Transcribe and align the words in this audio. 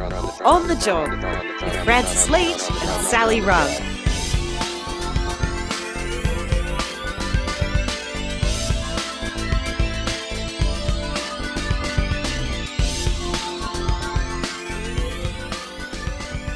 On 0.00 0.68
the 0.68 0.76
Job 0.76 1.10
with 1.60 1.74
Francis 1.84 2.30
Leach 2.30 2.70
and 2.70 3.06
Sally 3.06 3.40
Rugg. 3.40 3.68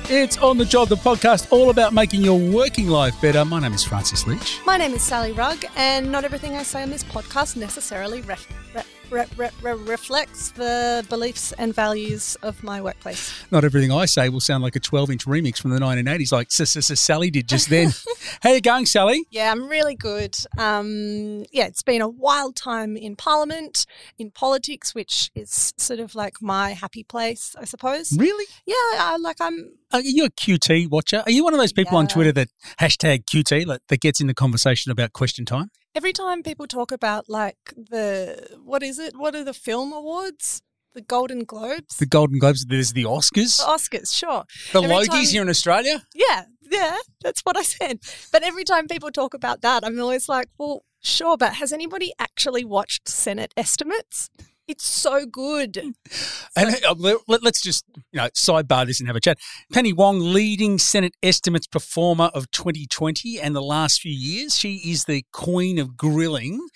It's 0.08 0.36
On 0.38 0.56
the 0.56 0.64
Job, 0.64 0.88
the 0.88 0.94
podcast 0.94 1.48
all 1.50 1.70
about 1.70 1.92
making 1.92 2.22
your 2.22 2.38
working 2.38 2.86
life 2.86 3.20
better. 3.20 3.44
My 3.44 3.58
name 3.58 3.72
is 3.72 3.82
Francis 3.82 4.24
Leach. 4.24 4.60
My 4.64 4.76
name 4.76 4.92
is 4.92 5.02
Sally 5.02 5.32
Rugg, 5.32 5.64
and 5.74 6.12
not 6.12 6.22
everything 6.24 6.54
I 6.54 6.62
say 6.62 6.84
on 6.84 6.90
this 6.90 7.02
podcast 7.02 7.56
necessarily 7.56 8.20
ref- 8.20 8.46
re- 9.12 9.24
re- 9.36 9.50
re- 9.62 9.72
re- 9.74 9.92
reflects 9.92 10.50
the 10.52 11.04
beliefs 11.08 11.52
and 11.52 11.74
values 11.74 12.36
of 12.42 12.62
my 12.64 12.80
workplace. 12.80 13.32
Not 13.50 13.64
everything 13.64 13.92
I 13.92 14.06
say 14.06 14.28
will 14.28 14.40
sound 14.40 14.62
like 14.62 14.76
a 14.76 14.80
12 14.80 15.10
inch 15.10 15.26
remix 15.26 15.58
from 15.58 15.70
the 15.70 15.78
1980s, 15.78 16.32
like 16.32 16.50
Sally 16.50 17.30
did 17.30 17.48
just 17.48 17.68
then. 17.68 17.92
How 18.42 18.50
you 18.50 18.60
going, 18.60 18.86
Sally? 18.86 19.24
Yeah, 19.30 19.52
I'm 19.52 19.68
really 19.68 19.94
good. 19.94 20.36
Um, 20.58 21.44
yeah, 21.52 21.66
it's 21.66 21.82
been 21.82 22.00
a 22.00 22.08
wild 22.08 22.56
time 22.56 22.96
in 22.96 23.16
Parliament, 23.16 23.86
in 24.18 24.30
politics, 24.30 24.94
which 24.94 25.30
is 25.34 25.72
sort 25.76 26.00
of 26.00 26.14
like 26.14 26.40
my 26.40 26.70
happy 26.70 27.04
place, 27.04 27.54
I 27.58 27.64
suppose. 27.64 28.16
Really? 28.16 28.46
Yeah, 28.66 28.74
I, 28.74 29.16
like 29.20 29.36
I'm. 29.40 29.72
Are 29.92 30.00
you 30.00 30.24
a 30.24 30.30
QT 30.30 30.88
watcher? 30.88 31.22
Are 31.26 31.30
you 31.30 31.44
one 31.44 31.52
of 31.52 31.60
those 31.60 31.72
people 31.72 31.98
on 31.98 32.08
Twitter 32.08 32.32
that 32.32 32.48
hashtag 32.80 33.24
QT 33.26 33.66
like, 33.66 33.80
that 33.88 34.00
gets 34.00 34.20
in 34.20 34.26
the 34.26 34.34
conversation 34.34 34.90
about 34.90 35.12
question 35.12 35.44
time? 35.44 35.70
Every 35.94 36.12
time 36.12 36.42
people 36.42 36.66
talk 36.66 36.90
about 36.90 37.28
like 37.28 37.74
the 37.76 38.58
what 38.64 38.82
is 38.82 38.98
it? 38.98 39.14
What 39.16 39.34
are 39.34 39.44
the 39.44 39.54
film 39.54 39.92
awards? 39.92 40.62
The 40.94 41.00
Golden 41.02 41.44
Globes. 41.44 41.96
The 41.96 42.06
Golden 42.06 42.38
Globes, 42.38 42.66
there's 42.66 42.92
the 42.92 43.04
Oscars, 43.04 43.56
the 43.58 43.64
Oscars, 43.64 44.14
sure. 44.14 44.44
the 44.72 44.82
every 44.82 44.94
Logies 44.96 45.08
time- 45.08 45.24
here 45.24 45.42
in 45.42 45.48
Australia. 45.48 46.02
Yeah, 46.14 46.44
yeah, 46.70 46.96
that's 47.22 47.40
what 47.42 47.56
I 47.56 47.62
said. 47.62 48.00
But 48.30 48.42
every 48.42 48.64
time 48.64 48.88
people 48.88 49.10
talk 49.10 49.32
about 49.32 49.62
that, 49.62 49.84
I'm 49.84 49.98
always 49.98 50.28
like, 50.28 50.48
well, 50.58 50.84
sure, 51.02 51.36
but 51.38 51.54
has 51.54 51.72
anybody 51.72 52.12
actually 52.18 52.64
watched 52.64 53.08
Senate 53.08 53.54
estimates? 53.56 54.28
It's 54.72 54.86
so 54.86 55.26
good. 55.26 55.76
And 56.56 56.76
uh, 56.82 56.94
let, 57.28 57.44
us 57.44 57.60
just 57.60 57.84
you 57.94 58.18
know 58.18 58.28
sidebar 58.28 58.86
this 58.86 59.00
and 59.00 59.06
have 59.06 59.16
a 59.16 59.20
chat. 59.20 59.36
Penny 59.70 59.92
Wong, 59.92 60.18
leading 60.18 60.78
Senate 60.78 61.14
estimates 61.22 61.66
performer 61.66 62.30
of 62.32 62.50
2020 62.52 63.38
and 63.38 63.54
the 63.54 63.60
last 63.60 64.00
few 64.00 64.10
years, 64.10 64.58
she 64.58 64.76
is 64.76 65.04
the 65.04 65.26
queen 65.30 65.78
of 65.78 65.94
grilling 65.98 66.66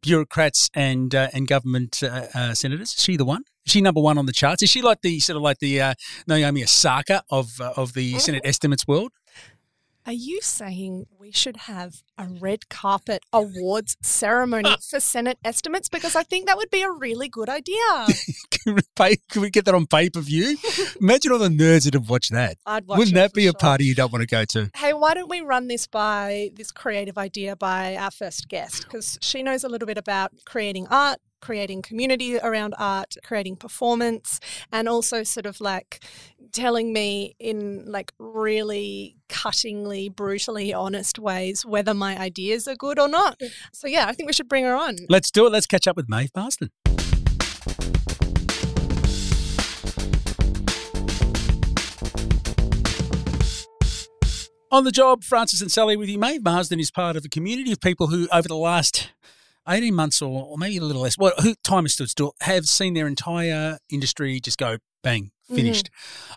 bureaucrats 0.00 0.70
and 0.72 1.14
uh, 1.14 1.28
and 1.34 1.46
government 1.46 2.02
uh, 2.02 2.28
uh, 2.34 2.54
senators. 2.54 2.94
Is 2.94 3.02
she 3.02 3.18
the 3.18 3.26
one? 3.26 3.42
Is 3.66 3.72
she 3.72 3.82
number 3.82 4.00
one 4.00 4.16
on 4.16 4.24
the 4.24 4.32
charts? 4.32 4.62
Is 4.62 4.70
she 4.70 4.80
like 4.80 5.02
the 5.02 5.20
sort 5.20 5.36
of 5.36 5.42
like 5.42 5.58
the 5.58 5.78
uh, 5.78 5.94
Naomi 6.26 6.62
Osaka 6.62 7.22
of 7.30 7.60
uh, 7.60 7.74
of 7.76 7.92
the 7.92 8.18
Senate 8.18 8.40
estimates 8.46 8.88
world? 8.88 9.12
Are 10.04 10.12
you 10.12 10.40
saying 10.40 11.06
we 11.16 11.30
should 11.30 11.56
have 11.56 12.02
a 12.18 12.26
red 12.26 12.68
carpet 12.68 13.22
awards 13.32 13.96
ceremony 14.02 14.74
for 14.90 14.98
Senate 14.98 15.38
estimates? 15.44 15.88
Because 15.88 16.16
I 16.16 16.24
think 16.24 16.46
that 16.46 16.56
would 16.56 16.70
be 16.70 16.82
a 16.82 16.90
really 16.90 17.28
good 17.28 17.48
idea. 17.48 17.76
Can 18.64 18.74
we, 18.76 18.82
pay, 18.94 19.16
can 19.28 19.42
we 19.42 19.50
get 19.50 19.64
that 19.64 19.74
on 19.74 19.86
pay 19.86 20.08
per 20.08 20.20
view? 20.20 20.56
Imagine 21.00 21.32
all 21.32 21.38
the 21.38 21.48
nerds 21.48 21.84
that 21.84 21.94
have 21.94 22.08
watched 22.08 22.30
that. 22.30 22.58
I'd 22.64 22.86
watch 22.86 22.98
Wouldn't 22.98 23.16
that 23.16 23.32
be 23.32 23.46
a 23.46 23.50
sure. 23.50 23.54
party 23.54 23.84
you 23.86 23.94
don't 23.96 24.12
want 24.12 24.22
to 24.22 24.26
go 24.28 24.44
to? 24.44 24.70
Hey, 24.76 24.92
why 24.92 25.14
don't 25.14 25.28
we 25.28 25.40
run 25.40 25.66
this 25.66 25.88
by 25.88 26.50
this 26.54 26.70
creative 26.70 27.18
idea 27.18 27.56
by 27.56 27.96
our 27.96 28.12
first 28.12 28.48
guest? 28.48 28.84
Because 28.84 29.18
she 29.20 29.42
knows 29.42 29.64
a 29.64 29.68
little 29.68 29.86
bit 29.86 29.98
about 29.98 30.30
creating 30.46 30.86
art, 30.90 31.18
creating 31.42 31.82
community 31.82 32.38
around 32.38 32.74
art, 32.78 33.16
creating 33.22 33.56
performance, 33.56 34.40
and 34.72 34.88
also 34.88 35.22
sort 35.24 35.44
of 35.44 35.60
like 35.60 36.02
telling 36.52 36.92
me 36.92 37.34
in 37.38 37.84
like 37.90 38.12
really 38.18 39.16
cuttingly, 39.28 40.14
brutally 40.14 40.72
honest 40.72 41.18
ways 41.18 41.66
whether 41.66 41.92
my 41.92 42.16
ideas 42.18 42.66
are 42.66 42.76
good 42.76 42.98
or 42.98 43.08
not. 43.08 43.38
So 43.72 43.86
yeah, 43.86 44.06
I 44.06 44.14
think 44.14 44.28
we 44.28 44.32
should 44.32 44.48
bring 44.48 44.64
her 44.64 44.74
on. 44.74 44.96
Let's 45.10 45.30
do 45.30 45.46
it. 45.46 45.50
Let's 45.52 45.66
catch 45.66 45.86
up 45.86 45.96
with 45.96 46.08
Maeve 46.08 46.30
Marsden. 46.34 46.70
On 54.70 54.84
the 54.84 54.90
job, 54.90 55.22
Francis 55.22 55.60
and 55.60 55.70
Sally 55.70 55.98
with 55.98 56.08
you. 56.08 56.18
Maeve 56.18 56.42
Marsden 56.42 56.80
is 56.80 56.90
part 56.90 57.14
of 57.14 57.26
a 57.26 57.28
community 57.28 57.72
of 57.72 57.80
people 57.80 58.06
who, 58.06 58.26
over 58.32 58.48
the 58.48 58.56
last 58.56 59.10
18 59.68 59.94
months 59.94 60.22
or, 60.22 60.44
or 60.44 60.58
maybe 60.58 60.76
a 60.78 60.82
little 60.82 61.02
less, 61.02 61.16
well, 61.18 61.32
who 61.40 61.54
time 61.62 61.84
has 61.84 61.94
stood 61.94 62.10
still, 62.10 62.34
have 62.40 62.66
seen 62.66 62.94
their 62.94 63.06
entire 63.06 63.78
industry 63.90 64.40
just 64.40 64.58
go 64.58 64.78
bang, 65.02 65.30
finished. 65.54 65.90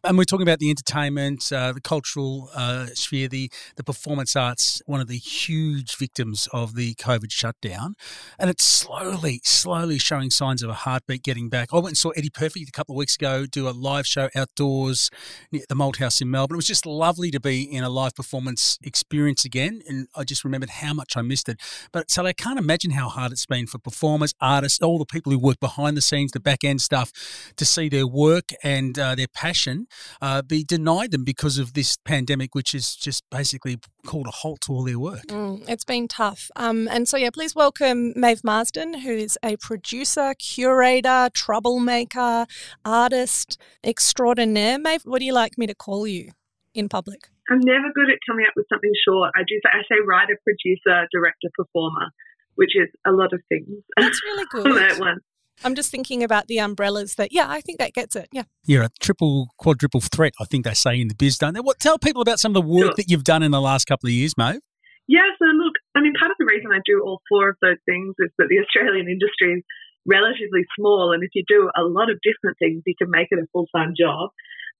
And 0.03 0.17
we're 0.17 0.25
talking 0.25 0.47
about 0.47 0.59
the 0.59 0.69
entertainment, 0.69 1.51
uh, 1.51 1.71
the 1.71 1.81
cultural 1.81 2.49
uh, 2.53 2.87
sphere, 2.87 3.27
the, 3.27 3.51
the 3.75 3.83
performance 3.83 4.35
arts, 4.35 4.81
one 4.85 4.99
of 4.99 5.07
the 5.07 5.17
huge 5.17 5.95
victims 5.95 6.47
of 6.51 6.75
the 6.75 6.95
COVID 6.95 7.31
shutdown. 7.31 7.95
And 8.37 8.49
it's 8.49 8.63
slowly, 8.63 9.41
slowly 9.43 9.97
showing 9.97 10.29
signs 10.29 10.61
of 10.61 10.69
a 10.69 10.73
heartbeat 10.73 11.23
getting 11.23 11.49
back. 11.49 11.69
I 11.73 11.77
went 11.77 11.87
and 11.87 11.97
saw 11.97 12.09
Eddie 12.11 12.29
Perfect 12.29 12.69
a 12.69 12.71
couple 12.71 12.93
of 12.93 12.97
weeks 12.97 13.15
ago 13.15 13.45
do 13.45 13.67
a 13.67 13.71
live 13.71 14.05
show 14.05 14.29
outdoors 14.35 15.09
near 15.51 15.63
the 15.67 15.75
Malt 15.75 15.97
House 15.97 16.21
in 16.21 16.29
Melbourne. 16.29 16.55
It 16.55 16.57
was 16.57 16.67
just 16.67 16.85
lovely 16.85 17.31
to 17.31 17.39
be 17.39 17.63
in 17.63 17.83
a 17.83 17.89
live 17.89 18.15
performance 18.15 18.77
experience 18.83 19.45
again. 19.45 19.81
And 19.87 20.07
I 20.15 20.23
just 20.23 20.43
remembered 20.43 20.69
how 20.71 20.93
much 20.93 21.17
I 21.17 21.21
missed 21.21 21.49
it. 21.49 21.59
But 21.91 22.11
so 22.11 22.25
I 22.25 22.33
can't 22.33 22.59
imagine 22.59 22.91
how 22.91 23.09
hard 23.09 23.31
it's 23.31 23.45
been 23.45 23.67
for 23.67 23.79
performers, 23.79 24.33
artists, 24.41 24.81
all 24.81 24.99
the 24.99 25.05
people 25.05 25.31
who 25.31 25.39
work 25.39 25.59
behind 25.59 25.97
the 25.97 26.01
scenes, 26.01 26.31
the 26.31 26.39
back 26.39 26.63
end 26.63 26.81
stuff, 26.81 27.11
to 27.55 27.65
see 27.65 27.89
their 27.89 28.07
work 28.07 28.51
and 28.63 28.97
uh, 28.97 29.15
their 29.15 29.27
passion 29.27 29.87
uh, 30.21 30.41
be 30.41 30.63
denied 30.63 31.11
them 31.11 31.23
because 31.23 31.57
of 31.57 31.73
this 31.73 31.97
pandemic, 32.05 32.55
which 32.55 32.71
has 32.71 32.95
just 32.95 33.23
basically 33.29 33.77
called 34.05 34.27
a 34.27 34.31
halt 34.31 34.61
to 34.61 34.73
all 34.73 34.83
their 34.83 34.99
work. 34.99 35.25
Mm, 35.27 35.67
it's 35.67 35.83
been 35.85 36.07
tough. 36.07 36.49
Um, 36.55 36.87
and 36.91 37.07
so, 37.07 37.17
yeah, 37.17 37.29
please 37.31 37.55
welcome 37.55 38.13
Maeve 38.15 38.43
Marsden, 38.43 38.99
who 39.01 39.11
is 39.11 39.37
a 39.43 39.57
producer, 39.57 40.33
curator, 40.39 41.29
troublemaker, 41.33 42.45
artist 42.83 43.59
extraordinaire. 43.83 44.79
Maeve, 44.79 45.01
what 45.03 45.19
do 45.19 45.25
you 45.25 45.33
like 45.33 45.57
me 45.57 45.67
to 45.67 45.75
call 45.75 46.07
you 46.07 46.31
in 46.73 46.89
public? 46.89 47.29
I'm 47.49 47.59
never 47.61 47.91
good 47.93 48.09
at 48.09 48.17
coming 48.27 48.45
up 48.47 48.53
with 48.55 48.65
something 48.71 48.91
short. 49.07 49.31
I 49.35 49.41
do. 49.47 49.59
I 49.65 49.81
say 49.89 50.01
writer, 50.05 50.37
producer, 50.43 51.07
director, 51.11 51.49
performer, 51.55 52.09
which 52.55 52.75
is 52.75 52.89
a 53.05 53.11
lot 53.11 53.33
of 53.33 53.41
things. 53.49 53.69
That's 53.97 54.21
really 54.23 54.45
all 54.55 54.79
at 54.79 54.89
good. 54.91 54.99
once. 54.99 55.23
I'm 55.63 55.75
just 55.75 55.89
thinking 55.89 56.23
about 56.23 56.47
the 56.47 56.59
umbrellas 56.59 57.15
that, 57.15 57.31
yeah, 57.31 57.45
I 57.49 57.61
think 57.61 57.79
that 57.79 57.93
gets 57.93 58.15
it. 58.15 58.27
Yeah. 58.31 58.43
You're 58.65 58.83
a 58.83 58.89
triple, 58.99 59.49
quadruple 59.57 60.01
threat, 60.01 60.33
I 60.39 60.45
think 60.45 60.65
they 60.65 60.73
say 60.73 60.99
in 60.99 61.07
the 61.07 61.15
biz, 61.15 61.37
don't 61.37 61.53
they? 61.53 61.61
What, 61.61 61.79
tell 61.79 61.97
people 61.97 62.21
about 62.21 62.39
some 62.39 62.55
of 62.55 62.61
the 62.61 62.67
work 62.67 62.85
Sure. 62.85 62.93
that 62.97 63.09
you've 63.09 63.23
done 63.23 63.41
in 63.41 63.51
the 63.51 63.61
last 63.61 63.85
couple 63.85 64.07
of 64.07 64.13
years, 64.13 64.35
Maeve. 64.37 64.59
Yeah. 65.07 65.21
So 65.39 65.45
look, 65.45 65.73
I 65.95 66.01
mean, 66.01 66.13
part 66.19 66.31
of 66.31 66.37
the 66.39 66.45
reason 66.45 66.71
I 66.71 66.79
do 66.85 67.01
all 67.05 67.21
four 67.29 67.49
of 67.49 67.57
those 67.61 67.77
things 67.85 68.15
is 68.19 68.31
that 68.37 68.47
the 68.49 68.59
Australian 68.59 69.07
industry 69.07 69.53
is 69.59 69.63
relatively 70.05 70.65
small, 70.77 71.13
and 71.13 71.23
if 71.23 71.29
you 71.33 71.43
do 71.47 71.69
a 71.75 71.81
lot 71.81 72.11
of 72.11 72.19
different 72.21 72.57
things, 72.59 72.83
you 72.85 72.93
can 72.97 73.09
make 73.09 73.27
it 73.31 73.39
a 73.39 73.47
full 73.51 73.67
time 73.75 73.93
job. 73.97 74.29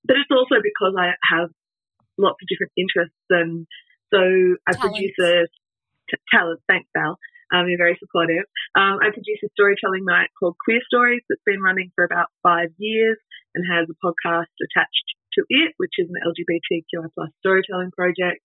But 0.03 0.17
it's 0.17 0.29
also 0.29 0.61
because 0.61 0.93
I 0.99 1.13
have 1.33 1.49
lots 2.17 2.37
of 2.41 2.47
different 2.47 2.73
interests, 2.77 3.17
and 3.29 3.65
so 4.13 4.21
I 4.67 4.75
produce 4.77 5.17
a 5.19 5.47
t- 6.09 6.17
talent. 6.31 6.61
Thanks, 6.67 6.89
Val. 6.95 7.17
Um, 7.53 7.69
you're 7.69 7.81
very 7.81 7.97
supportive. 8.01 8.45
Um, 8.73 8.97
I 9.01 9.13
produce 9.13 9.41
a 9.45 9.53
storytelling 9.53 10.05
night 10.05 10.33
called 10.37 10.57
Queer 10.63 10.81
Stories 10.85 11.21
that's 11.29 11.45
been 11.45 11.61
running 11.61 11.91
for 11.93 12.03
about 12.03 12.33
five 12.41 12.73
years 12.77 13.17
and 13.53 13.63
has 13.69 13.87
a 13.87 13.97
podcast 14.01 14.51
attached 14.57 15.07
to 15.37 15.45
it, 15.49 15.73
which 15.77 15.95
is 15.97 16.09
an 16.09 16.21
LGBTQI 16.25 17.13
plus 17.13 17.29
storytelling 17.39 17.91
project. 17.91 18.41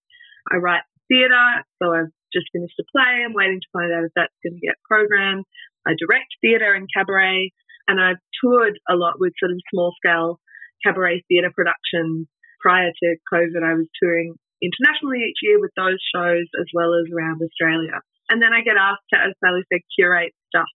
I 0.50 0.56
write 0.56 0.84
theatre, 1.08 1.64
so 1.82 1.92
I've 1.92 2.14
just 2.32 2.52
finished 2.52 2.78
a 2.78 2.86
play. 2.92 3.24
I'm 3.24 3.34
waiting 3.34 3.60
to 3.60 3.72
find 3.72 3.92
out 3.92 4.04
if 4.04 4.12
that's 4.14 4.36
going 4.44 4.54
to 4.54 4.66
get 4.66 4.78
programmed. 4.86 5.44
I 5.86 5.96
direct 5.98 6.30
theatre 6.40 6.74
and 6.74 6.86
cabaret, 6.92 7.52
and 7.88 8.00
I've 8.00 8.22
toured 8.38 8.78
a 8.88 8.94
lot 8.94 9.18
with 9.18 9.32
sort 9.40 9.52
of 9.52 9.60
small 9.72 9.92
scale 9.98 10.40
cabaret 10.84 11.24
theatre 11.28 11.52
productions. 11.54 12.28
Prior 12.60 12.92
to 12.92 13.08
COVID, 13.32 13.64
I 13.64 13.74
was 13.74 13.88
touring 13.96 14.36
internationally 14.60 15.24
each 15.24 15.41
year 15.42 15.58
with 15.58 15.72
those 15.76 15.98
shows 16.14 16.44
as 16.60 16.68
well 16.74 16.92
as 16.94 17.08
around 17.08 17.41
Australia. 17.41 18.04
And 18.30 18.41
then 18.41 18.54
I 18.54 18.62
get 18.62 18.78
asked 18.78 19.04
to, 19.12 19.18
as 19.18 19.34
Sally 19.42 19.62
said, 19.72 19.82
curate 19.98 20.32
stuff. 20.48 20.71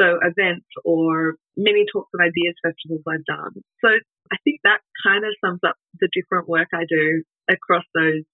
So 0.00 0.18
events 0.20 0.66
or 0.84 1.36
mini 1.56 1.84
talks 1.92 2.10
and 2.12 2.24
ideas 2.24 2.56
festivals 2.64 3.04
I've 3.08 3.24
done. 3.24 3.62
So 3.84 3.88
I 4.32 4.36
think 4.44 4.60
that 4.64 4.80
kind 5.04 5.24
of 5.24 5.32
sums 5.44 5.60
up 5.66 5.76
the 6.00 6.08
different 6.12 6.48
work 6.48 6.68
I 6.74 6.84
do 6.88 7.22
across 7.48 7.84
those 7.94 8.24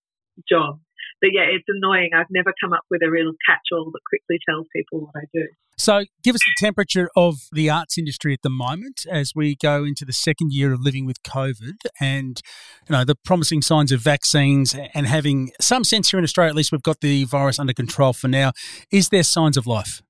jobs. 0.49 0.81
But 1.23 1.31
yeah, 1.33 1.47
it's 1.49 1.65
annoying. 1.69 2.11
I've 2.15 2.27
never 2.31 2.53
come 2.61 2.73
up 2.73 2.83
with 2.91 3.01
a 3.03 3.11
real 3.11 3.33
catch-all 3.49 3.91
that 3.93 4.01
quickly 4.09 4.39
tells 4.47 4.67
people 4.75 5.01
what 5.07 5.23
I 5.23 5.27
do. 5.33 5.47
So, 5.79 6.05
give 6.23 6.35
us 6.35 6.41
the 6.41 6.65
temperature 6.65 7.09
of 7.17 7.37
the 7.53 7.71
arts 7.71 7.97
industry 7.97 8.35
at 8.35 8.43
the 8.43 8.51
moment 8.51 9.07
as 9.11 9.33
we 9.35 9.57
go 9.57 9.85
into 9.85 10.05
the 10.05 10.13
second 10.13 10.53
year 10.53 10.73
of 10.73 10.81
living 10.81 11.07
with 11.07 11.23
COVID, 11.23 11.79
and 11.99 12.43
you 12.89 12.93
know 12.93 13.05
the 13.05 13.15
promising 13.15 13.63
signs 13.63 13.91
of 13.93 14.01
vaccines 14.01 14.77
and 14.95 15.07
having 15.07 15.53
some 15.61 15.85
sense 15.85 16.11
here 16.11 16.19
in 16.19 16.25
Australia. 16.25 16.51
At 16.51 16.57
least 16.57 16.73
we've 16.73 16.83
got 16.83 17.01
the 17.01 17.25
virus 17.25 17.59
under 17.59 17.73
control 17.73 18.13
for 18.13 18.29
now. 18.29 18.53
Is 18.91 19.09
there 19.09 19.23
signs 19.23 19.57
of 19.57 19.67
life? 19.67 20.03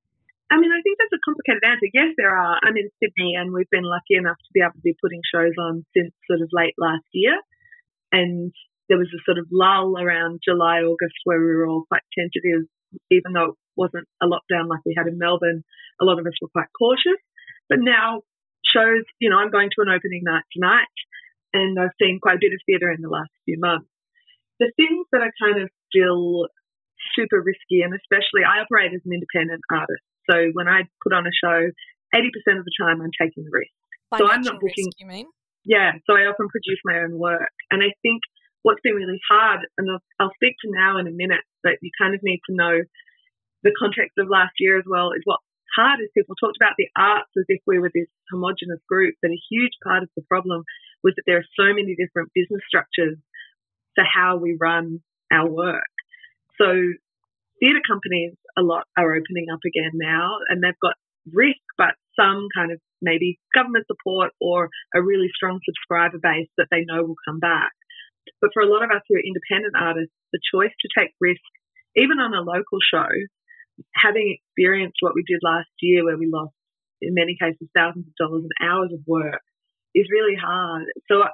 I 0.51 0.59
mean, 0.59 0.73
I 0.73 0.83
think 0.83 0.99
a 1.01 1.17
a 1.17 1.21
complicated 1.25 1.63
answer. 1.65 1.89
Yes, 1.93 2.13
there 2.17 2.37
are. 2.37 2.59
I'm 2.63 2.77
in 2.77 2.91
Sydney, 3.01 3.35
and 3.37 3.53
we've 3.53 3.71
been 3.71 3.85
lucky 3.85 4.17
enough 4.17 4.37
to 4.37 4.51
be 4.53 4.61
able 4.61 4.75
to 4.75 4.81
be 4.85 4.97
putting 5.01 5.21
shows 5.33 5.53
on 5.59 5.85
since 5.95 6.13
sort 6.29 6.41
of 6.41 6.49
late 6.53 6.75
last 6.79 7.05
year. 7.13 7.37
And 8.11 8.53
there 8.93 9.01
was 9.01 9.09
a 9.09 9.25
sort 9.25 9.41
of 9.41 9.49
lull 9.49 9.97
around 9.97 10.45
July, 10.45 10.85
August 10.85 11.17
where 11.25 11.41
we 11.41 11.49
were 11.57 11.65
all 11.67 11.89
quite 11.89 12.05
tentative, 12.13 12.69
even 13.09 13.33
though 13.33 13.57
it 13.57 13.59
wasn't 13.75 14.05
a 14.21 14.29
lockdown 14.29 14.69
like 14.69 14.85
we 14.85 14.93
had 14.93 15.09
in 15.09 15.17
Melbourne. 15.17 15.65
A 15.97 16.05
lot 16.05 16.21
of 16.21 16.27
us 16.27 16.37
were 16.43 16.53
quite 16.53 16.69
cautious. 16.77 17.17
But 17.73 17.81
now 17.81 18.21
shows, 18.69 19.09
you 19.17 19.31
know, 19.33 19.41
I'm 19.41 19.49
going 19.49 19.73
to 19.73 19.81
an 19.81 19.89
opening 19.89 20.21
night 20.29 20.45
tonight, 20.53 20.93
and 21.57 21.81
I've 21.81 21.97
seen 21.97 22.21
quite 22.21 22.37
a 22.37 22.45
bit 22.45 22.53
of 22.53 22.61
theatre 22.69 22.93
in 22.93 23.01
the 23.01 23.09
last 23.09 23.33
few 23.49 23.57
months. 23.57 23.89
The 24.61 24.69
things 24.77 25.09
that 25.09 25.25
are 25.25 25.33
kind 25.41 25.65
of 25.65 25.73
still 25.89 26.53
super 27.17 27.41
risky, 27.41 27.81
and 27.81 27.97
especially 27.97 28.45
I 28.45 28.61
operate 28.61 28.93
as 28.93 29.01
an 29.09 29.17
independent 29.17 29.65
artist. 29.73 30.05
So 30.29 30.53
when 30.53 30.69
I 30.69 30.85
put 31.01 31.17
on 31.17 31.25
a 31.25 31.33
show, 31.33 31.73
80% 32.13 32.61
of 32.61 32.69
the 32.69 32.77
time 32.77 33.01
I'm 33.01 33.17
taking 33.17 33.49
the 33.49 33.57
risk. 33.57 33.73
Financial 34.13 34.29
so 34.29 34.33
I'm 34.37 34.45
not 34.45 34.61
booking. 34.61 34.93
risk, 34.93 35.01
you 35.01 35.09
mean? 35.09 35.33
Yeah, 35.65 35.97
so 36.05 36.13
I 36.13 36.27
often 36.27 36.53
produce 36.53 36.81
my 36.85 37.01
own 37.01 37.19
work. 37.19 37.55
And 37.71 37.83
I 37.83 37.95
think 38.03 38.21
what's 38.63 38.81
been 38.83 38.95
really 38.95 39.21
hard, 39.29 39.61
and 39.79 39.91
I'll, 39.91 40.03
I'll 40.19 40.35
speak 40.35 40.57
to 40.63 40.71
now 40.71 40.99
in 40.99 41.07
a 41.07 41.15
minute, 41.15 41.45
but 41.63 41.83
you 41.83 41.91
kind 42.01 42.15
of 42.15 42.21
need 42.23 42.41
to 42.49 42.55
know 42.55 42.83
the 43.63 43.75
context 43.79 44.19
of 44.19 44.29
last 44.29 44.55
year 44.59 44.79
as 44.79 44.85
well, 44.89 45.13
is 45.13 45.23
what's 45.25 45.45
hard 45.77 46.01
is 46.01 46.11
people 46.17 46.35
talked 46.37 46.59
about 46.61 46.75
the 46.77 46.89
arts 46.97 47.31
as 47.39 47.45
if 47.49 47.61
we 47.67 47.79
were 47.79 47.91
this 47.95 48.11
homogenous 48.31 48.81
group, 48.89 49.15
but 49.23 49.31
a 49.31 49.47
huge 49.51 49.73
part 49.83 50.03
of 50.03 50.11
the 50.17 50.23
problem 50.29 50.63
was 51.03 51.15
that 51.17 51.25
there 51.27 51.39
are 51.39 51.57
so 51.59 51.75
many 51.75 51.97
different 51.97 52.31
business 52.35 52.63
structures 52.67 53.17
for 53.95 54.05
how 54.05 54.37
we 54.37 54.57
run 54.61 55.01
our 55.33 55.49
work. 55.49 55.93
So 56.59 56.67
theatre 57.61 57.83
companies 57.87 58.35
a 58.57 58.63
lot 58.63 58.85
are 58.97 59.15
opening 59.15 59.47
up 59.53 59.61
again 59.67 59.93
now 59.95 60.39
and 60.49 60.63
they've 60.63 60.79
got 60.83 60.95
risk, 61.33 61.63
but 61.79 61.95
some 62.19 62.49
kind 62.55 62.73
of 62.73 62.81
maybe 63.01 63.39
government 63.55 63.87
support 63.87 64.33
or 64.41 64.69
a 64.95 65.03
really 65.03 65.29
strong 65.35 65.61
subscriber 65.65 66.19
base 66.19 66.49
that 66.59 66.69
they 66.71 66.85
know 66.85 67.03
will 67.03 67.23
come 67.27 67.41
back. 67.41 67.73
But 68.41 68.51
for 68.55 68.63
a 68.63 68.71
lot 68.71 68.85
of 68.85 68.91
us 68.91 69.03
who 69.09 69.17
are 69.17 69.25
independent 69.25 69.75
artists, 69.79 70.15
the 70.33 70.41
choice 70.53 70.73
to 70.73 70.89
take 70.97 71.11
risk, 71.21 71.43
even 71.97 72.19
on 72.19 72.35
a 72.35 72.41
local 72.41 72.79
show, 72.83 73.09
having 73.95 74.37
experienced 74.37 74.99
what 75.01 75.15
we 75.15 75.25
did 75.27 75.41
last 75.43 75.71
year 75.81 76.05
where 76.05 76.19
we 76.19 76.29
lost, 76.31 76.55
in 77.01 77.15
many 77.15 77.37
cases, 77.41 77.69
thousands 77.75 78.07
of 78.07 78.15
dollars 78.17 78.45
and 78.45 78.57
hours 78.63 78.91
of 78.93 79.01
work, 79.07 79.43
is 79.95 80.07
really 80.11 80.37
hard. 80.37 80.85
So 81.11 81.25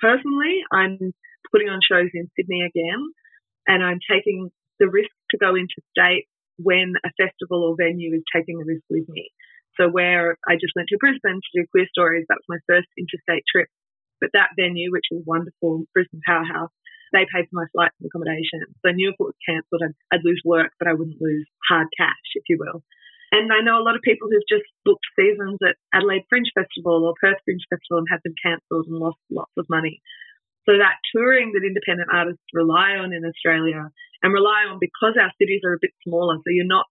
personally, 0.00 0.62
I'm 0.72 1.12
putting 1.52 1.68
on 1.68 1.80
shows 1.82 2.10
in 2.14 2.30
Sydney 2.36 2.62
again 2.62 3.02
and 3.66 3.84
I'm 3.84 4.00
taking 4.10 4.50
the 4.78 4.88
risk 4.88 5.10
to 5.30 5.38
go 5.38 5.54
into 5.54 5.80
state 5.90 6.26
when 6.58 6.94
a 7.04 7.10
festival 7.20 7.64
or 7.64 7.76
venue 7.76 8.14
is 8.14 8.24
taking 8.34 8.58
the 8.58 8.64
risk 8.64 8.84
with 8.88 9.08
me. 9.08 9.30
So 9.78 9.88
where 9.88 10.38
I 10.48 10.54
just 10.54 10.72
went 10.74 10.88
to 10.88 10.96
Brisbane 10.98 11.40
to 11.40 11.52
do 11.54 11.66
queer 11.70 11.86
stories, 11.92 12.24
that 12.28 12.40
was 12.40 12.56
my 12.56 12.60
first 12.66 12.88
interstate 12.96 13.44
trip. 13.44 13.68
But 14.20 14.30
that 14.32 14.56
venue, 14.58 14.90
which 14.92 15.08
was 15.10 15.22
wonderful, 15.26 15.84
Brisbane 15.92 16.24
Powerhouse, 16.24 16.72
they 17.12 17.26
paid 17.28 17.46
for 17.48 17.62
my 17.62 17.68
flights 17.72 17.94
and 18.00 18.08
accommodation. 18.08 18.66
So 18.82 18.90
I 18.90 18.96
knew 18.96 19.10
if 19.10 19.20
it 19.20 19.30
was 19.30 19.44
cancelled, 19.46 19.82
I'd, 19.84 19.96
I'd 20.12 20.24
lose 20.24 20.42
work, 20.44 20.72
but 20.78 20.88
I 20.88 20.94
wouldn't 20.94 21.20
lose 21.20 21.46
hard 21.68 21.88
cash, 21.96 22.26
if 22.34 22.44
you 22.48 22.58
will. 22.58 22.82
And 23.32 23.50
I 23.52 23.60
know 23.60 23.78
a 23.78 23.86
lot 23.86 23.96
of 23.98 24.06
people 24.06 24.28
who've 24.30 24.50
just 24.50 24.66
booked 24.84 25.06
seasons 25.18 25.58
at 25.62 25.76
Adelaide 25.92 26.26
Fringe 26.30 26.50
Festival 26.54 27.06
or 27.06 27.18
Perth 27.20 27.42
Fringe 27.44 27.66
Festival 27.68 27.98
and 27.98 28.08
had 28.10 28.22
them 28.22 28.38
cancelled 28.38 28.86
and 28.86 28.98
lost 28.98 29.18
lots 29.30 29.52
of 29.58 29.66
money. 29.68 30.00
So 30.66 30.78
that 30.78 30.98
touring 31.14 31.52
that 31.54 31.66
independent 31.66 32.10
artists 32.10 32.42
rely 32.54 32.98
on 32.98 33.12
in 33.12 33.22
Australia 33.26 33.90
and 34.22 34.34
rely 34.34 34.66
on 34.66 34.78
because 34.82 35.14
our 35.14 35.30
cities 35.38 35.62
are 35.64 35.74
a 35.74 35.82
bit 35.82 35.94
smaller, 36.06 36.36
so 36.38 36.50
you're 36.50 36.66
not 36.66 36.86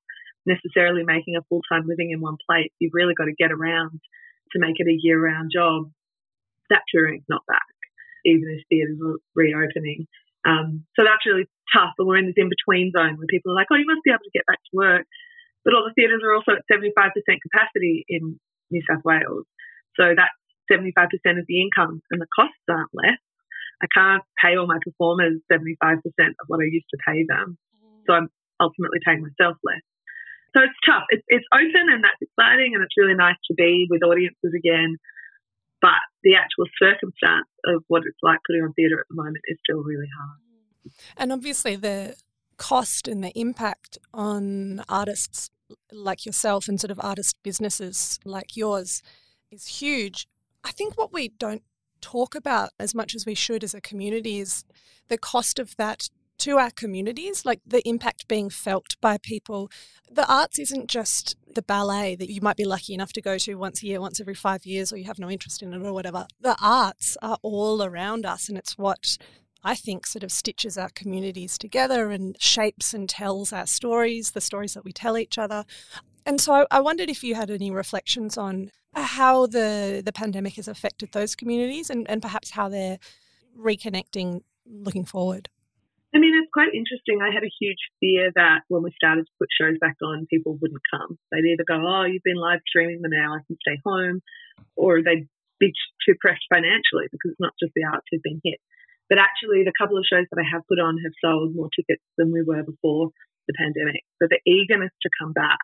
necessarily 0.46 1.04
making 1.04 1.36
a 1.36 1.44
full 1.50 1.62
time 1.72 1.84
living 1.88 2.12
in 2.12 2.22
one 2.22 2.38
place. 2.48 2.72
You've 2.80 2.96
really 2.96 3.16
got 3.18 3.26
to 3.26 3.36
get 3.36 3.52
around 3.52 4.00
to 4.52 4.60
make 4.60 4.80
it 4.80 4.88
a 4.88 5.00
year 5.02 5.20
round 5.20 5.52
job. 5.54 5.92
That 6.70 6.84
touring's 6.90 7.28
not 7.30 7.46
back, 7.48 7.74
even 8.26 8.50
if 8.58 8.66
theatres 8.70 9.00
are 9.02 9.20
reopening. 9.36 10.08
Um, 10.46 10.86
so 10.96 11.04
that's 11.04 11.26
really 11.26 11.50
tough. 11.74 11.98
And 11.98 12.08
we're 12.08 12.22
in 12.22 12.30
this 12.30 12.38
in 12.38 12.50
between 12.50 12.94
zone 12.94 13.18
where 13.18 13.30
people 13.30 13.52
are 13.52 13.58
like, 13.58 13.68
oh, 13.74 13.80
you 13.82 13.90
must 13.90 14.06
be 14.06 14.14
able 14.14 14.26
to 14.26 14.38
get 14.38 14.46
back 14.46 14.62
to 14.62 14.78
work. 14.78 15.06
But 15.66 15.74
all 15.74 15.86
the 15.90 15.98
theatres 15.98 16.22
are 16.22 16.34
also 16.34 16.54
at 16.54 16.70
75% 16.70 16.94
capacity 16.94 18.06
in 18.08 18.38
New 18.70 18.82
South 18.86 19.02
Wales. 19.02 19.50
So 19.98 20.14
that's 20.14 20.38
75% 20.70 21.10
of 21.42 21.46
the 21.50 21.62
income 21.62 22.02
and 22.12 22.22
the 22.22 22.30
costs 22.30 22.62
aren't 22.70 22.94
less. 22.94 23.18
I 23.82 23.88
can't 23.92 24.24
pay 24.40 24.56
all 24.56 24.68
my 24.68 24.80
performers 24.80 25.42
75% 25.52 25.74
of 25.82 26.46
what 26.48 26.62
I 26.62 26.70
used 26.70 26.90
to 26.94 27.02
pay 27.06 27.26
them. 27.28 27.58
So 28.08 28.14
I'm 28.14 28.30
ultimately 28.62 29.00
paying 29.04 29.26
myself 29.26 29.58
less. 29.66 29.84
So 30.56 30.64
it's 30.64 30.80
tough. 30.88 31.04
It's, 31.10 31.26
it's 31.28 31.46
open 31.52 31.92
and 31.92 32.00
that's 32.04 32.22
exciting 32.22 32.72
and 32.74 32.84
it's 32.84 32.96
really 32.96 33.18
nice 33.18 33.36
to 33.52 33.54
be 33.58 33.88
with 33.90 34.04
audiences 34.04 34.54
again. 34.56 34.96
But 35.86 36.02
the 36.24 36.34
actual 36.34 36.66
circumstance 36.82 37.48
of 37.68 37.84
what 37.90 38.02
it's 38.08 38.18
like 38.24 38.40
putting 38.48 38.64
on 38.64 38.74
theatre 38.74 39.00
at 39.00 39.06
the 39.08 39.16
moment 39.16 39.38
is 39.48 39.60
still 39.64 39.84
really 39.84 40.08
hard. 40.18 40.92
And 41.16 41.32
obviously, 41.32 41.76
the 41.76 42.16
cost 42.58 43.08
and 43.08 43.24
the 43.24 43.38
impact 43.40 44.00
on 44.12 44.84
artists 44.90 45.52
like 45.92 46.26
yourself 46.26 46.68
and 46.68 46.82
sort 46.82 46.90
of 46.90 47.00
artist 47.04 47.36
businesses 47.44 48.20
like 48.26 48.58
yours 48.58 49.04
is 49.52 49.68
huge. 49.68 50.28
I 50.64 50.72
think 50.72 50.98
what 50.98 51.14
we 51.14 51.28
don't 51.28 51.62
talk 52.02 52.34
about 52.34 52.72
as 52.80 52.96
much 52.96 53.14
as 53.14 53.28
we 53.28 53.36
should 53.36 53.64
as 53.64 53.76
a 53.76 53.82
community 53.82 54.40
is 54.40 54.64
the 55.08 55.20
cost 55.20 55.60
of 55.60 55.76
that 55.78 56.10
to 56.40 56.58
our 56.58 56.72
communities, 56.72 57.46
like 57.46 57.62
the 57.66 57.88
impact 57.88 58.28
being 58.28 58.50
felt 58.50 58.96
by 59.02 59.18
people. 59.18 59.72
The 60.12 60.32
arts 60.32 60.60
isn't 60.60 60.88
just 60.88 61.36
the 61.54 61.62
ballet 61.62 62.16
that 62.16 62.32
you 62.32 62.42
might 62.42 62.58
be 62.58 62.66
lucky 62.66 62.94
enough 62.94 63.14
to 63.14 63.22
go 63.22 63.38
to 63.38 63.56
once 63.56 63.82
a 63.82 63.88
year, 63.88 64.02
once 64.02 64.20
every 64.20 64.36
five 64.36 64.66
years, 64.66 64.92
or 64.92 64.98
you 64.98 65.06
have 65.06 65.20
no 65.20 65.30
interest 65.30 65.62
in 65.62 65.74
it 65.74 65.82
or 65.82 65.94
whatever. 65.94 66.28
The 66.40 66.56
arts 66.62 67.18
are 67.22 67.38
all 67.42 67.84
around 67.84 68.26
us, 68.26 68.50
and 68.50 68.58
it's 68.58 68.78
what 68.78 69.18
I 69.64 69.76
think 69.76 70.06
sort 70.06 70.24
of 70.24 70.32
stitches 70.32 70.78
our 70.78 70.90
communities 70.90 71.58
together 71.58 72.12
and 72.12 72.40
shapes 72.40 72.94
and 72.94 73.10
tells 73.10 73.52
our 73.52 73.66
stories, 73.66 74.32
the 74.32 74.42
stories 74.42 74.76
that 74.76 74.86
we 74.86 74.92
tell 74.94 75.18
each 75.18 75.38
other. 75.38 75.66
And 76.26 76.40
so 76.40 76.68
I 76.70 76.80
wondered 76.82 77.10
if 77.10 77.24
you 77.24 77.36
had 77.36 77.50
any 77.50 77.72
reflections 77.72 78.38
on 78.38 78.72
how 78.94 79.48
the, 79.48 80.02
the 80.06 80.14
pandemic 80.14 80.56
has 80.56 80.68
affected 80.68 81.12
those 81.12 81.36
communities 81.36 81.90
and, 81.90 82.10
and 82.10 82.22
perhaps 82.22 82.52
how 82.52 82.70
they're 82.70 83.00
reconnecting 83.58 84.42
looking 84.66 85.06
forward. 85.06 85.50
I 86.16 86.18
mean, 86.18 86.32
it's 86.40 86.48
quite 86.56 86.72
interesting. 86.72 87.20
I 87.20 87.28
had 87.28 87.44
a 87.44 87.52
huge 87.60 87.92
fear 88.00 88.32
that 88.40 88.64
when 88.72 88.88
we 88.88 88.96
started 88.96 89.28
to 89.28 89.36
put 89.36 89.52
shows 89.52 89.76
back 89.84 90.00
on, 90.00 90.32
people 90.32 90.56
wouldn't 90.56 90.82
come. 90.88 91.20
They'd 91.28 91.44
either 91.44 91.68
go, 91.68 91.76
oh, 91.84 92.08
you've 92.08 92.24
been 92.24 92.40
live 92.40 92.64
streaming 92.64 93.04
them 93.04 93.12
now, 93.12 93.36
I 93.36 93.44
can 93.44 93.60
stay 93.60 93.84
home, 93.84 94.24
or 94.80 95.04
they'd 95.04 95.28
be 95.60 95.76
too 96.08 96.16
pressed 96.24 96.48
financially 96.48 97.12
because 97.12 97.36
it's 97.36 97.44
not 97.44 97.60
just 97.60 97.76
the 97.76 97.84
arts 97.84 98.08
who've 98.08 98.24
been 98.24 98.40
hit. 98.48 98.64
But 99.12 99.20
actually, 99.20 99.68
the 99.68 99.76
couple 99.76 100.00
of 100.00 100.08
shows 100.08 100.24
that 100.32 100.40
I 100.40 100.48
have 100.48 100.64
put 100.72 100.80
on 100.80 101.04
have 101.04 101.20
sold 101.20 101.52
more 101.52 101.68
tickets 101.76 102.04
than 102.16 102.32
we 102.32 102.48
were 102.48 102.64
before 102.64 103.12
the 103.52 103.54
pandemic. 103.60 104.08
So 104.18 104.32
the 104.32 104.40
eagerness 104.48 104.96
to 105.04 105.10
come 105.20 105.36
back 105.36 105.60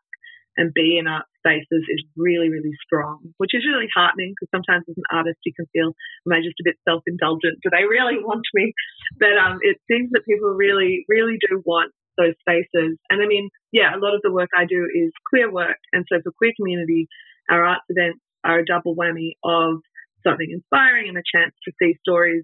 and 0.58 0.74
be 0.74 0.98
in 0.98 1.08
art 1.08 1.26
spaces 1.40 1.84
is 1.90 2.04
really, 2.16 2.50
really 2.50 2.76
strong, 2.86 3.34
which 3.38 3.54
is 3.54 3.66
really 3.66 3.88
heartening 3.96 4.34
because 4.36 4.52
sometimes 4.52 4.86
as 4.90 4.98
an 4.98 5.10
artist 5.12 5.40
you 5.46 5.54
can 5.56 5.66
feel, 5.74 5.96
am 6.28 6.34
I 6.34 6.44
just 6.44 6.60
a 6.60 6.68
bit 6.68 6.78
self 6.88 7.04
indulgent? 7.08 7.60
Do 7.64 7.70
they 7.72 7.86
really 7.88 8.20
want 8.24 8.46
me? 8.54 8.74
But 9.20 9.38
um, 9.40 9.60
it 9.62 9.78
seems 9.90 10.12
that 10.12 10.28
people 10.28 10.50
really, 10.50 11.06
really 11.08 11.38
do 11.40 11.62
want 11.66 11.92
those 12.18 12.36
spaces. 12.44 13.00
And 13.10 13.24
I 13.24 13.28
mean, 13.28 13.50
yeah, 13.72 13.96
a 13.96 14.00
lot 14.02 14.14
of 14.14 14.22
the 14.24 14.32
work 14.32 14.50
I 14.56 14.66
do 14.66 14.86
is 14.94 15.12
queer 15.30 15.52
work. 15.52 15.80
And 15.94 16.06
so 16.12 16.20
for 16.22 16.32
queer 16.38 16.52
community, 16.60 17.08
our 17.50 17.66
arts 17.66 17.88
events 17.90 18.20
are 18.44 18.60
a 18.60 18.66
double 18.66 18.96
whammy 18.96 19.40
of 19.44 19.82
something 20.28 20.48
inspiring 20.52 21.08
and 21.08 21.18
a 21.18 21.26
chance 21.26 21.56
to 21.66 21.72
see 21.82 21.98
stories 22.02 22.44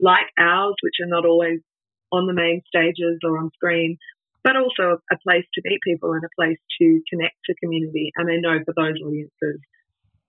like 0.00 0.30
ours, 0.38 0.74
which 0.82 1.02
are 1.02 1.10
not 1.10 1.26
always 1.26 1.60
on 2.12 2.26
the 2.26 2.32
main 2.32 2.62
stages 2.66 3.18
or 3.24 3.38
on 3.38 3.50
screen, 3.54 3.98
but 4.48 4.56
also 4.56 4.96
a 5.12 5.18
place 5.20 5.44
to 5.52 5.60
meet 5.68 5.76
people 5.84 6.16
and 6.16 6.24
a 6.24 6.32
place 6.32 6.56
to 6.80 7.04
connect 7.12 7.36
to 7.44 7.60
community. 7.60 8.08
And 8.16 8.32
I 8.32 8.40
know 8.40 8.64
for 8.64 8.72
those 8.72 8.96
audiences, 9.04 9.60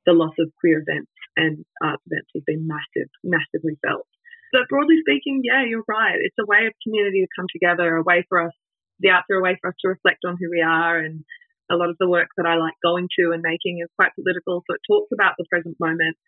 the 0.03 0.11
loss 0.11 0.35
of 0.43 0.51
queer 0.59 0.83
events 0.83 1.15
and 1.39 1.63
arts 1.79 2.03
events 2.03 2.27
has 2.35 2.43
been 2.43 2.67
massive, 2.67 3.07
massively 3.23 3.79
felt. 3.79 4.11
But 4.51 4.67
broadly 4.67 4.99
speaking, 5.07 5.39
yeah, 5.47 5.63
you're 5.63 5.87
right. 5.87 6.19
It's 6.19 6.35
a 6.35 6.43
way 6.43 6.67
of 6.67 6.75
community 6.83 7.23
to 7.23 7.31
come 7.31 7.47
together, 7.47 7.95
a 7.95 8.03
way 8.03 8.27
for 8.27 8.43
us, 8.43 8.51
the 8.99 9.15
arts 9.15 9.31
are 9.31 9.39
a 9.39 9.41
way 9.41 9.55
for 9.55 9.71
us 9.71 9.79
to 9.87 9.95
reflect 9.95 10.27
on 10.27 10.35
who 10.35 10.51
we 10.51 10.59
are. 10.59 10.99
And 10.99 11.23
a 11.71 11.79
lot 11.79 11.87
of 11.87 11.95
the 11.95 12.11
work 12.11 12.27
that 12.35 12.49
I 12.49 12.59
like 12.59 12.75
going 12.83 13.07
to 13.23 13.31
and 13.31 13.39
making 13.39 13.79
is 13.79 13.87
quite 13.95 14.11
political. 14.19 14.67
So 14.67 14.75
it 14.75 14.83
talks 14.83 15.15
about 15.15 15.39
the 15.39 15.47
present 15.47 15.79
moment 15.79 16.19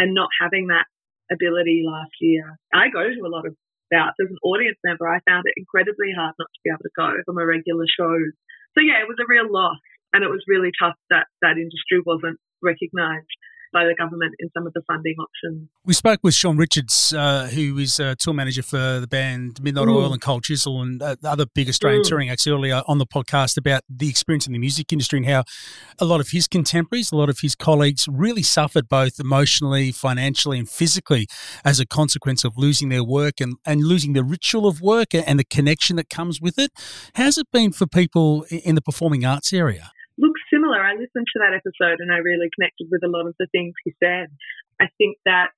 and 0.00 0.16
not 0.16 0.32
having 0.40 0.72
that 0.72 0.88
ability 1.28 1.84
last 1.84 2.16
year. 2.24 2.56
I 2.72 2.88
go 2.88 3.04
to 3.04 3.20
a 3.20 3.28
lot 3.28 3.44
of 3.44 3.52
about. 3.90 4.16
As 4.20 4.30
an 4.30 4.40
audience 4.44 4.78
member, 4.84 5.08
I 5.08 5.20
found 5.28 5.44
it 5.46 5.56
incredibly 5.56 6.12
hard 6.14 6.34
not 6.38 6.50
to 6.52 6.60
be 6.64 6.70
able 6.70 6.84
to 6.84 6.96
go 6.96 7.10
from 7.24 7.38
a 7.38 7.46
regular 7.46 7.86
shows. 7.88 8.32
So 8.76 8.82
yeah, 8.82 9.02
it 9.02 9.08
was 9.08 9.20
a 9.20 9.28
real 9.28 9.50
loss, 9.50 9.80
and 10.12 10.24
it 10.24 10.30
was 10.30 10.44
really 10.48 10.70
tough 10.76 10.96
that 11.10 11.26
that 11.42 11.58
industry 11.58 12.02
wasn't 12.04 12.38
recognised. 12.62 13.30
By 13.74 13.84
the 13.84 13.94
government 13.98 14.34
in 14.38 14.48
some 14.54 14.66
of 14.66 14.72
the 14.72 14.80
funding 14.86 15.16
options. 15.18 15.68
We 15.84 15.94
spoke 15.94 16.20
with 16.22 16.32
Sean 16.32 16.56
Richards, 16.56 17.12
uh, 17.12 17.48
who 17.48 17.76
is 17.78 17.98
a 17.98 18.14
tour 18.14 18.32
manager 18.32 18.62
for 18.62 19.00
the 19.00 19.08
band 19.08 19.60
Midnight 19.60 19.88
mm. 19.88 19.96
Oil 19.96 20.12
and 20.12 20.22
Cold 20.22 20.44
Chisel 20.44 20.80
and 20.80 21.02
uh, 21.02 21.16
other 21.24 21.44
big 21.54 21.68
Australian 21.68 22.02
mm. 22.02 22.08
touring 22.08 22.30
acts 22.30 22.46
earlier 22.46 22.82
on 22.86 22.98
the 22.98 23.06
podcast 23.06 23.58
about 23.58 23.82
the 23.90 24.08
experience 24.08 24.46
in 24.46 24.52
the 24.52 24.60
music 24.60 24.92
industry 24.92 25.18
and 25.18 25.26
how 25.26 25.42
a 25.98 26.04
lot 26.04 26.20
of 26.20 26.28
his 26.30 26.46
contemporaries, 26.46 27.10
a 27.10 27.16
lot 27.16 27.28
of 27.28 27.40
his 27.40 27.56
colleagues 27.56 28.06
really 28.08 28.44
suffered 28.44 28.88
both 28.88 29.18
emotionally, 29.18 29.90
financially, 29.90 30.58
and 30.58 30.68
physically 30.68 31.26
as 31.64 31.80
a 31.80 31.86
consequence 31.86 32.44
of 32.44 32.56
losing 32.56 32.88
their 32.88 33.04
work 33.04 33.40
and, 33.40 33.56
and 33.66 33.82
losing 33.82 34.12
the 34.12 34.22
ritual 34.22 34.68
of 34.68 34.80
work 34.80 35.08
and 35.14 35.38
the 35.38 35.44
connection 35.44 35.96
that 35.96 36.08
comes 36.08 36.40
with 36.40 36.58
it. 36.58 36.70
How's 37.16 37.36
it 37.38 37.50
been 37.52 37.72
for 37.72 37.88
people 37.88 38.44
in 38.48 38.76
the 38.76 38.82
performing 38.82 39.24
arts 39.24 39.52
area? 39.52 39.90
Look, 40.74 40.82
similar. 40.82 40.90
I 40.90 40.98
listened 40.98 41.26
to 41.30 41.38
that 41.46 41.54
episode 41.54 42.02
and 42.02 42.10
I 42.10 42.18
really 42.18 42.50
connected 42.50 42.90
with 42.90 43.06
a 43.06 43.10
lot 43.10 43.26
of 43.26 43.34
the 43.38 43.46
things 43.54 43.74
he 43.84 43.94
said. 44.02 44.34
I 44.80 44.90
think 44.98 45.18
that 45.24 45.54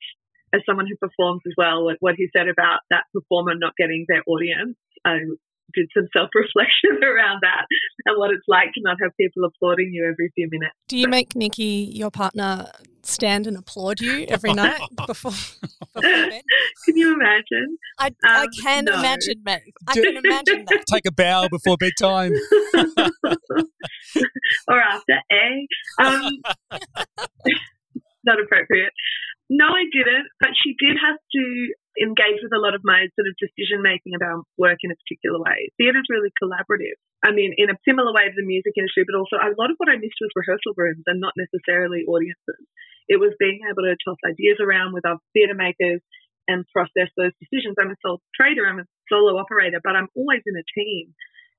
as 0.52 0.60
someone 0.68 0.86
who 0.86 0.96
performs 0.96 1.42
as 1.46 1.56
well, 1.56 1.88
what 2.00 2.14
he 2.16 2.28
said 2.36 2.48
about 2.48 2.80
that 2.90 3.04
performer 3.12 3.54
not 3.56 3.72
getting 3.76 4.04
their 4.08 4.22
audience, 4.28 4.76
I 5.04 5.24
did 5.74 5.88
some 5.96 6.06
self 6.12 6.30
reflection 6.34 7.02
around 7.02 7.40
that 7.42 7.66
and 8.04 8.18
what 8.18 8.30
it's 8.30 8.46
like 8.46 8.72
to 8.74 8.80
not 8.82 8.96
have 9.02 9.12
people 9.16 9.44
applauding 9.44 9.90
you 9.92 10.04
every 10.04 10.30
few 10.34 10.48
minutes. 10.50 10.74
Do 10.88 10.96
you 10.96 11.08
make 11.08 11.34
Nikki, 11.34 11.90
your 11.92 12.10
partner, 12.10 12.70
stand 13.02 13.46
and 13.46 13.56
applaud 13.56 14.00
you 14.00 14.26
every 14.28 14.52
night 14.52 14.80
before, 15.06 15.32
before 15.32 16.02
bed? 16.02 16.42
Can 16.84 16.96
you 16.96 17.14
imagine? 17.14 17.78
I, 17.98 18.08
um, 18.08 18.12
I 18.24 18.46
can 18.62 18.84
no. 18.84 18.98
imagine, 18.98 19.42
mate. 19.44 19.72
I 19.88 19.94
can 19.94 20.16
imagine 20.16 20.64
that. 20.68 20.84
Take 20.92 21.06
a 21.06 21.12
bow 21.12 21.48
before 21.50 21.76
bedtime. 21.78 22.32
or 24.68 24.80
after, 24.80 25.16
eh? 25.30 25.66
Um, 26.02 26.32
not 28.24 28.40
appropriate. 28.40 28.92
No, 29.48 29.66
I 29.66 29.86
didn't, 29.94 30.28
but 30.40 30.50
she 30.58 30.74
did 30.78 30.98
have 30.98 31.16
to 31.16 31.44
engage 31.96 32.44
with 32.44 32.52
a 32.52 32.60
lot 32.60 32.74
of 32.74 32.82
my 32.84 33.08
sort 33.16 33.30
of 33.30 33.38
decision 33.40 33.80
making 33.80 34.12
about 34.12 34.44
work 34.58 34.76
in 34.84 34.92
a 34.92 34.98
particular 35.06 35.40
way. 35.40 35.72
Theatre 35.80 36.02
is 36.02 36.12
really 36.12 36.34
collaborative. 36.36 37.00
I 37.24 37.32
mean, 37.32 37.54
in 37.56 37.72
a 37.72 37.80
similar 37.88 38.12
way 38.12 38.28
to 38.28 38.36
the 38.36 38.44
music 38.44 38.76
industry, 38.76 39.08
but 39.08 39.16
also 39.16 39.40
a 39.40 39.54
lot 39.56 39.72
of 39.72 39.80
what 39.80 39.88
I 39.88 39.96
missed 39.96 40.20
was 40.20 40.34
rehearsal 40.36 40.76
rooms 40.76 41.06
and 41.08 41.22
not 41.22 41.32
necessarily 41.38 42.04
audiences. 42.04 42.60
It 43.08 43.22
was 43.22 43.38
being 43.38 43.62
able 43.64 43.86
to 43.86 43.96
toss 44.02 44.18
ideas 44.26 44.58
around 44.60 44.92
with 44.92 45.06
other 45.06 45.22
theatre 45.32 45.56
makers 45.56 46.02
and 46.48 46.64
process 46.72 47.10
those 47.16 47.34
decisions. 47.42 47.76
I'm 47.78 47.90
a 47.90 48.00
sole 48.04 48.22
trader, 48.34 48.66
I'm 48.66 48.80
a 48.80 48.88
solo 49.10 49.38
operator, 49.38 49.80
but 49.82 49.96
I'm 49.96 50.08
always 50.16 50.42
in 50.46 50.56
a 50.56 50.66
team. 50.74 51.14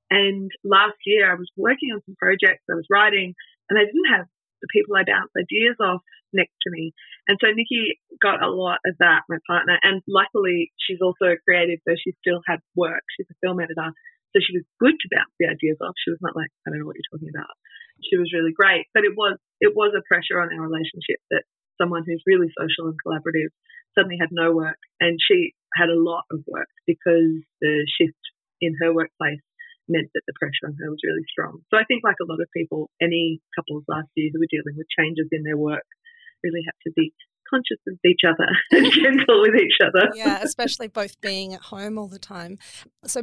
And 0.10 0.52
last 0.64 0.98
year 1.06 1.30
I 1.30 1.36
was 1.36 1.52
working 1.56 1.92
on 1.92 2.02
some 2.06 2.16
projects, 2.16 2.64
I 2.72 2.80
was 2.80 2.88
writing, 2.90 3.36
and 3.70 3.76
I 3.78 3.84
didn't 3.84 4.12
have 4.16 4.26
the 4.62 4.72
people 4.72 4.96
I 4.96 5.04
bounce 5.04 5.32
ideas 5.38 5.78
off 5.84 6.02
next 6.34 6.56
to 6.64 6.70
me. 6.72 6.94
And 7.28 7.38
so 7.40 7.52
Nikki 7.52 8.00
got 8.22 8.42
a 8.42 8.50
lot 8.50 8.80
of 8.88 8.96
that, 9.00 9.28
my 9.30 9.38
partner. 9.46 9.78
And 9.84 10.02
luckily, 10.08 10.72
she's 10.80 11.04
also 11.04 11.36
a 11.36 11.42
creative, 11.44 11.80
so 11.88 11.94
she 12.00 12.16
still 12.24 12.42
had 12.48 12.60
work. 12.76 13.04
She's 13.16 13.30
a 13.30 13.38
film 13.44 13.60
editor. 13.60 13.92
So 14.36 14.44
she 14.44 14.56
was 14.60 14.66
good 14.80 14.96
to 14.96 15.08
bounce 15.12 15.34
the 15.40 15.48
ideas 15.48 15.80
off. 15.80 15.96
She 16.00 16.12
was 16.12 16.20
not 16.22 16.36
like, 16.36 16.52
I 16.66 16.72
don't 16.72 16.84
know 16.84 16.88
what 16.88 17.00
you're 17.00 17.12
talking 17.12 17.32
about. 17.32 17.52
She 18.04 18.20
was 18.20 18.32
really 18.36 18.54
great. 18.54 18.86
But 18.94 19.08
it 19.08 19.16
was 19.16 19.40
it 19.60 19.74
was 19.74 19.96
a 19.98 20.06
pressure 20.06 20.38
on 20.38 20.54
our 20.54 20.62
relationship 20.62 21.18
that 21.32 21.48
someone 21.80 22.04
who's 22.06 22.24
really 22.26 22.52
social 22.58 22.90
and 22.90 22.98
collaborative 23.00 23.54
suddenly 23.98 24.18
had 24.20 24.30
no 24.32 24.54
work 24.54 24.78
and 25.00 25.18
she 25.22 25.54
had 25.74 25.90
a 25.90 25.98
lot 25.98 26.26
of 26.32 26.44
work 26.48 26.70
because 26.86 27.42
the 27.62 27.86
shift 27.98 28.18
in 28.62 28.74
her 28.82 28.94
workplace 28.94 29.42
meant 29.90 30.12
that 30.14 30.26
the 30.28 30.36
pressure 30.36 30.68
on 30.68 30.76
her 30.76 30.92
was 30.92 31.00
really 31.04 31.24
strong. 31.32 31.64
So 31.72 31.80
I 31.80 31.88
think, 31.88 32.04
like 32.04 32.20
a 32.20 32.28
lot 32.28 32.44
of 32.44 32.52
people, 32.52 32.92
any 33.02 33.40
couples 33.56 33.88
last 33.88 34.12
year 34.16 34.30
who 34.34 34.40
were 34.40 34.52
dealing 34.52 34.76
with 34.76 34.92
changes 34.92 35.32
in 35.32 35.44
their 35.44 35.58
work 35.58 35.88
really 36.44 36.62
had 36.66 36.76
to 36.86 36.92
be 36.94 37.16
conscious 37.50 37.80
of 37.88 37.98
each 38.06 38.22
other 38.28 38.48
and 38.72 38.92
gentle 38.92 39.42
with 39.42 39.56
each 39.56 39.78
other. 39.82 40.10
Yeah, 40.16 40.40
especially 40.42 40.88
both 40.88 41.20
being 41.22 41.54
at 41.54 41.62
home 41.62 41.98
all 41.98 42.08
the 42.08 42.20
time. 42.20 42.58
So, 43.06 43.22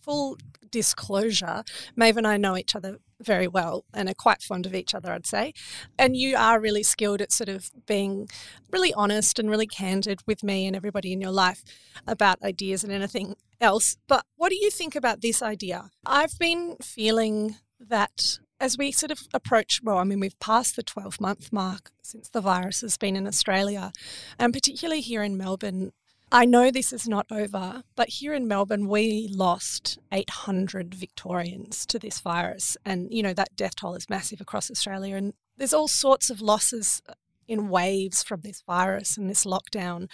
full 0.00 0.38
disclosure, 0.70 1.64
Maeve 1.94 2.16
and 2.16 2.26
I 2.26 2.36
know 2.36 2.56
each 2.56 2.74
other 2.74 2.98
very 3.20 3.48
well 3.48 3.84
and 3.94 4.08
are 4.08 4.14
quite 4.14 4.42
fond 4.42 4.66
of 4.66 4.74
each 4.74 4.94
other, 4.94 5.12
I'd 5.12 5.26
say. 5.26 5.52
And 5.98 6.16
you 6.16 6.36
are 6.36 6.60
really 6.60 6.82
skilled 6.82 7.20
at 7.20 7.32
sort 7.32 7.48
of 7.48 7.70
being 7.86 8.28
really 8.70 8.92
honest 8.94 9.38
and 9.38 9.48
really 9.48 9.66
candid 9.66 10.20
with 10.26 10.42
me 10.42 10.66
and 10.66 10.76
everybody 10.76 11.12
in 11.12 11.20
your 11.20 11.30
life 11.30 11.64
about 12.06 12.42
ideas 12.42 12.84
and 12.84 12.92
anything 12.92 13.36
else. 13.60 13.96
But 14.06 14.24
what 14.36 14.50
do 14.50 14.56
you 14.56 14.70
think 14.70 14.94
about 14.94 15.22
this 15.22 15.42
idea? 15.42 15.90
I've 16.04 16.38
been 16.38 16.76
feeling 16.82 17.56
that 17.80 18.38
as 18.60 18.78
we 18.78 18.92
sort 18.92 19.10
of 19.10 19.28
approach, 19.34 19.80
well, 19.82 19.98
I 19.98 20.04
mean, 20.04 20.20
we've 20.20 20.38
passed 20.40 20.76
the 20.76 20.82
12 20.82 21.20
month 21.20 21.52
mark 21.52 21.90
since 22.02 22.28
the 22.28 22.40
virus 22.40 22.80
has 22.80 22.96
been 22.96 23.16
in 23.16 23.26
Australia, 23.26 23.92
and 24.38 24.52
particularly 24.52 25.00
here 25.00 25.22
in 25.22 25.36
Melbourne. 25.36 25.92
I 26.32 26.44
know 26.44 26.70
this 26.70 26.92
is 26.92 27.06
not 27.06 27.26
over, 27.30 27.84
but 27.94 28.08
here 28.08 28.34
in 28.34 28.48
Melbourne, 28.48 28.88
we 28.88 29.28
lost 29.30 29.98
800 30.10 30.92
Victorians 30.92 31.86
to 31.86 32.00
this 32.00 32.18
virus. 32.18 32.76
And, 32.84 33.12
you 33.12 33.22
know, 33.22 33.32
that 33.34 33.54
death 33.54 33.76
toll 33.76 33.94
is 33.94 34.10
massive 34.10 34.40
across 34.40 34.68
Australia. 34.68 35.14
And 35.14 35.34
there's 35.56 35.72
all 35.72 35.86
sorts 35.86 36.28
of 36.28 36.40
losses 36.40 37.00
in 37.46 37.68
waves 37.68 38.24
from 38.24 38.40
this 38.40 38.62
virus 38.66 39.16
and 39.16 39.30
this 39.30 39.44
lockdown. 39.44 40.10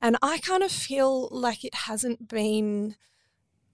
And 0.00 0.16
I 0.22 0.38
kind 0.38 0.62
of 0.62 0.72
feel 0.72 1.28
like 1.30 1.62
it 1.62 1.74
hasn't 1.74 2.26
been 2.26 2.96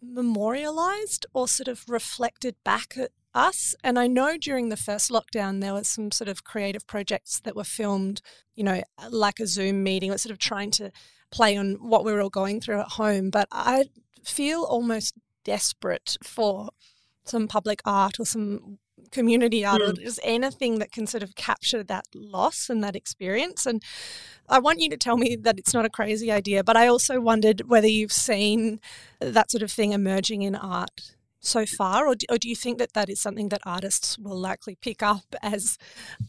memorialized 0.02 1.24
or 1.32 1.46
sort 1.46 1.68
of 1.68 1.88
reflected 1.88 2.56
back 2.64 2.94
at 2.96 3.10
us. 3.36 3.74
And 3.84 3.98
I 3.98 4.06
know 4.06 4.36
during 4.36 4.68
the 4.68 4.76
first 4.76 5.10
lockdown, 5.10 5.60
there 5.60 5.74
was 5.74 5.88
some 5.88 6.10
sort 6.10 6.28
of 6.28 6.44
creative 6.44 6.86
projects 6.86 7.40
that 7.40 7.54
were 7.54 7.64
filmed, 7.64 8.22
you 8.54 8.64
know, 8.64 8.82
like 9.10 9.38
a 9.38 9.46
Zoom 9.46 9.82
meeting, 9.82 10.10
or 10.10 10.18
sort 10.18 10.32
of 10.32 10.38
trying 10.38 10.70
to 10.72 10.90
play 11.30 11.56
on 11.56 11.74
what 11.74 12.04
we 12.04 12.12
were 12.12 12.22
all 12.22 12.30
going 12.30 12.60
through 12.60 12.80
at 12.80 12.92
home. 12.92 13.30
But 13.30 13.48
I 13.52 13.84
feel 14.24 14.62
almost 14.62 15.14
desperate 15.44 16.16
for 16.22 16.70
some 17.24 17.46
public 17.46 17.80
art 17.84 18.18
or 18.18 18.24
some 18.24 18.78
community 19.10 19.64
art 19.64 19.80
mm. 19.80 19.88
or 19.88 19.92
just 19.92 20.20
anything 20.22 20.78
that 20.78 20.92
can 20.92 21.06
sort 21.06 21.22
of 21.22 21.34
capture 21.34 21.82
that 21.84 22.04
loss 22.14 22.68
and 22.68 22.82
that 22.82 22.96
experience. 22.96 23.66
And 23.66 23.82
I 24.48 24.58
want 24.58 24.80
you 24.80 24.90
to 24.90 24.96
tell 24.96 25.16
me 25.16 25.36
that 25.36 25.58
it's 25.58 25.74
not 25.74 25.84
a 25.84 25.90
crazy 25.90 26.30
idea, 26.32 26.64
but 26.64 26.76
I 26.76 26.86
also 26.86 27.20
wondered 27.20 27.68
whether 27.68 27.86
you've 27.86 28.12
seen 28.12 28.80
that 29.20 29.50
sort 29.50 29.62
of 29.62 29.70
thing 29.70 29.92
emerging 29.92 30.42
in 30.42 30.54
art 30.54 31.15
so 31.46 31.64
far, 31.64 32.06
or 32.06 32.14
do, 32.14 32.26
or 32.30 32.38
do, 32.38 32.48
you 32.48 32.56
think 32.56 32.78
that 32.78 32.92
that 32.94 33.08
is 33.08 33.20
something 33.20 33.48
that 33.50 33.60
artists 33.64 34.18
will 34.18 34.38
likely 34.38 34.76
pick 34.76 35.02
up 35.02 35.24
as, 35.42 35.78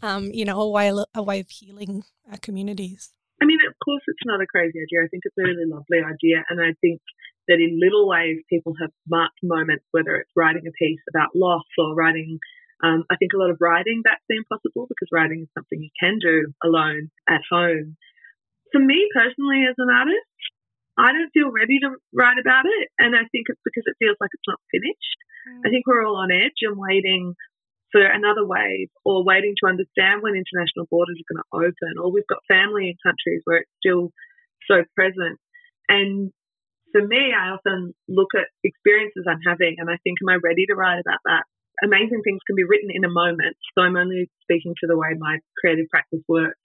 um, 0.02 0.32
you 0.32 0.46
know, 0.46 0.60
a 0.62 0.70
way 0.70 0.92
a 1.14 1.24
way 1.24 1.40
of 1.40 1.50
healing 1.50 2.04
our 2.32 2.38
communities? 2.38 3.14
I 3.42 3.46
mean, 3.46 3.60
of 3.68 3.76
course, 3.84 4.02
it's 4.08 4.26
not 4.26 4.42
a 4.42 4.48
crazy 4.48 4.80
idea. 4.80 5.06
I 5.06 5.08
think 5.10 5.24
it's 5.26 5.38
a 5.38 5.44
really 5.44 5.66
lovely 5.66 6.00
idea, 6.00 6.44
and 6.50 6.60
I 6.62 6.74
think 6.82 7.02
that 7.48 7.60
in 7.60 7.80
little 7.80 8.08
ways, 8.08 8.44
people 8.50 8.74
have 8.82 8.92
marked 9.08 9.40
moments, 9.42 9.86
whether 9.92 10.16
it's 10.16 10.32
writing 10.36 10.68
a 10.68 10.72
piece 10.72 11.02
about 11.10 11.36
loss 11.36 11.68
or 11.78 11.96
writing. 11.96 12.40
Um, 12.84 13.06
I 13.10 13.16
think 13.16 13.34
a 13.34 13.38
lot 13.38 13.50
of 13.50 13.58
writing 13.60 14.02
that's 14.04 14.24
been 14.30 14.44
possible 14.46 14.86
because 14.86 15.10
writing 15.12 15.42
is 15.42 15.50
something 15.58 15.82
you 15.82 15.90
can 16.00 16.20
do 16.22 16.54
alone 16.64 17.10
at 17.28 17.42
home. 17.50 17.98
For 18.72 18.80
me 18.80 19.10
personally, 19.16 19.66
as 19.66 19.76
an 19.78 19.90
artist, 19.90 20.28
I 20.98 21.14
don't 21.14 21.30
feel 21.34 21.54
ready 21.54 21.78
to 21.86 21.94
write 22.12 22.42
about 22.42 22.66
it. 22.66 22.90
And 22.98 23.14
I 23.14 23.30
think 23.30 23.46
it's 23.48 23.62
because 23.62 23.86
it 23.86 24.02
feels 24.02 24.18
like 24.20 24.34
it's 24.34 24.50
not 24.50 24.60
finished. 24.74 25.20
Mm. 25.46 25.62
I 25.66 25.70
think 25.70 25.86
we're 25.86 26.06
all 26.06 26.18
on 26.18 26.34
edge 26.34 26.66
and 26.66 26.76
waiting 26.76 27.38
for 27.92 28.04
another 28.04 28.44
wave 28.44 28.90
or 29.06 29.24
waiting 29.24 29.56
to 29.62 29.70
understand 29.70 30.20
when 30.20 30.36
international 30.36 30.90
borders 30.92 31.16
are 31.16 31.30
going 31.32 31.44
to 31.46 31.56
open 31.72 31.94
or 32.02 32.12
we've 32.12 32.28
got 32.28 32.44
family 32.50 32.92
in 32.92 33.06
countries 33.06 33.42
where 33.46 33.64
it's 33.64 33.78
still 33.80 34.12
so 34.68 34.84
present. 34.98 35.40
And 35.88 36.34
for 36.92 37.06
me, 37.06 37.32
I 37.32 37.56
often 37.56 37.94
look 38.10 38.36
at 38.36 38.52
experiences 38.64 39.24
I'm 39.24 39.44
having 39.46 39.80
and 39.80 39.90
I 39.90 40.02
think, 40.04 40.20
am 40.20 40.34
I 40.34 40.42
ready 40.44 40.66
to 40.68 40.76
write 40.76 41.00
about 41.00 41.24
that? 41.26 41.44
Amazing 41.86 42.26
things 42.26 42.42
can 42.44 42.58
be 42.58 42.66
written 42.68 42.90
in 42.92 43.06
a 43.06 43.14
moment. 43.14 43.56
So 43.78 43.86
I'm 43.86 43.96
only 43.96 44.28
speaking 44.42 44.74
to 44.82 44.88
the 44.88 44.98
way 44.98 45.14
my 45.16 45.38
creative 45.62 45.88
practice 45.94 46.26
works. 46.28 46.58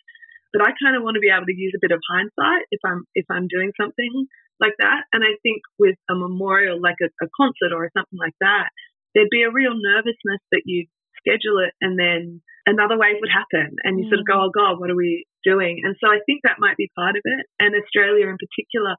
But 0.53 0.63
I 0.63 0.77
kind 0.77 0.97
of 0.97 1.03
want 1.03 1.17
to 1.17 1.25
be 1.25 1.33
able 1.33 1.49
to 1.49 1.57
use 1.57 1.73
a 1.75 1.83
bit 1.83 1.93
of 1.93 2.01
hindsight 2.05 2.69
if 2.71 2.81
I'm 2.85 3.09
if 3.17 3.27
I'm 3.33 3.49
doing 3.49 3.73
something 3.81 4.29
like 4.61 4.77
that. 4.79 5.09
And 5.13 5.25
I 5.25 5.35
think 5.43 5.65
with 5.79 5.97
a 6.09 6.15
memorial, 6.15 6.81
like 6.81 7.01
a, 7.03 7.09
a 7.25 7.29
concert 7.35 7.75
or 7.75 7.89
something 7.97 8.21
like 8.21 8.37
that, 8.41 8.71
there'd 9.15 9.33
be 9.33 9.43
a 9.43 9.51
real 9.53 9.75
nervousness 9.75 10.43
that 10.53 10.63
you 10.65 10.87
schedule 11.19 11.59
it 11.63 11.75
and 11.81 11.99
then 11.99 12.43
another 12.67 12.99
wave 12.99 13.19
would 13.21 13.33
happen 13.33 13.75
and 13.83 13.99
you 13.99 14.07
mm. 14.07 14.11
sort 14.11 14.21
of 14.21 14.27
go, 14.27 14.39
mm. 14.39 14.45
oh 14.47 14.53
God, 14.55 14.79
what 14.79 14.91
are 14.91 14.99
we 14.99 15.27
doing? 15.43 15.83
And 15.83 15.97
so 15.99 16.11
I 16.11 16.23
think 16.27 16.43
that 16.43 16.63
might 16.63 16.77
be 16.77 16.91
part 16.95 17.17
of 17.17 17.23
it. 17.25 17.45
And 17.59 17.75
Australia 17.75 18.31
in 18.31 18.39
particular, 18.39 18.97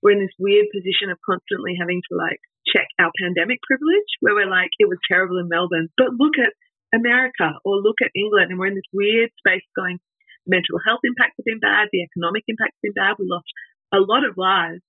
we're 0.00 0.16
in 0.16 0.24
this 0.24 0.36
weird 0.38 0.68
position 0.72 1.08
of 1.08 1.20
constantly 1.24 1.76
having 1.80 2.00
to 2.00 2.12
like 2.16 2.40
check 2.68 2.88
our 3.00 3.12
pandemic 3.20 3.60
privilege 3.64 4.08
where 4.20 4.36
we're 4.36 4.50
like, 4.50 4.72
it 4.80 4.88
was 4.88 5.00
terrible 5.08 5.40
in 5.40 5.48
Melbourne, 5.48 5.88
but 5.96 6.16
look 6.16 6.36
at 6.40 6.52
America 6.92 7.56
or 7.64 7.80
look 7.80 8.00
at 8.04 8.12
England 8.14 8.52
and 8.52 8.60
we're 8.60 8.72
in 8.72 8.78
this 8.78 8.92
weird 8.92 9.32
space 9.40 9.64
going, 9.76 9.98
mental 10.46 10.78
health 10.84 11.00
impacts 11.04 11.36
have 11.40 11.48
been 11.48 11.60
bad, 11.60 11.88
the 11.92 12.04
economic 12.04 12.44
impacts 12.48 12.76
have 12.78 12.86
been 12.92 12.98
bad. 12.98 13.16
We 13.18 13.26
lost 13.28 13.48
a 13.92 14.00
lot 14.00 14.24
of 14.24 14.36
lives, 14.36 14.82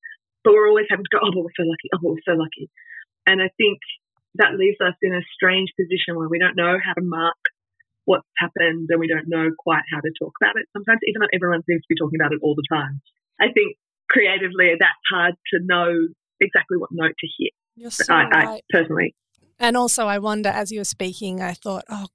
but 0.44 0.54
we're 0.54 0.70
always 0.70 0.88
having 0.90 1.06
to 1.06 1.14
go, 1.14 1.24
oh, 1.24 1.32
but 1.32 1.44
we're 1.44 1.60
so 1.60 1.68
lucky, 1.68 1.90
oh, 1.94 2.00
but 2.02 2.12
we're 2.16 2.28
so 2.28 2.38
lucky. 2.38 2.70
And 3.26 3.42
I 3.42 3.50
think 3.58 3.80
that 4.36 4.60
leaves 4.60 4.78
us 4.84 4.96
in 5.02 5.16
a 5.16 5.24
strange 5.34 5.72
position 5.80 6.20
where 6.20 6.28
we 6.28 6.40
don't 6.40 6.56
know 6.56 6.78
how 6.78 6.94
to 6.94 7.04
mark 7.04 7.40
what's 8.06 8.28
happened 8.38 8.88
and 8.90 9.00
we 9.00 9.08
don't 9.08 9.28
know 9.28 9.50
quite 9.58 9.84
how 9.92 10.00
to 10.00 10.12
talk 10.20 10.34
about 10.42 10.56
it 10.60 10.68
sometimes, 10.74 11.00
even 11.08 11.22
though 11.22 11.34
everyone 11.34 11.64
seems 11.66 11.82
to 11.82 11.90
be 11.90 11.98
talking 11.98 12.20
about 12.20 12.34
it 12.34 12.40
all 12.44 12.56
the 12.56 12.68
time. 12.70 13.02
I 13.42 13.50
think 13.52 13.78
creatively 14.10 14.76
that's 14.78 15.06
hard 15.12 15.34
to 15.54 15.60
know 15.64 15.90
exactly 16.40 16.78
what 16.78 16.90
note 16.92 17.16
to 17.18 17.28
hit. 17.40 17.54
You're 17.76 17.92
so 17.92 18.14
I, 18.14 18.30
right. 18.30 18.48
I 18.48 18.62
personally. 18.70 19.16
And 19.60 19.76
also, 19.78 20.06
I 20.06 20.20
wonder, 20.20 20.50
as 20.50 20.72
you 20.72 20.80
were 20.80 20.86
speaking, 20.86 21.42
I 21.42 21.54
thought, 21.54 21.86
oh, 21.90 22.08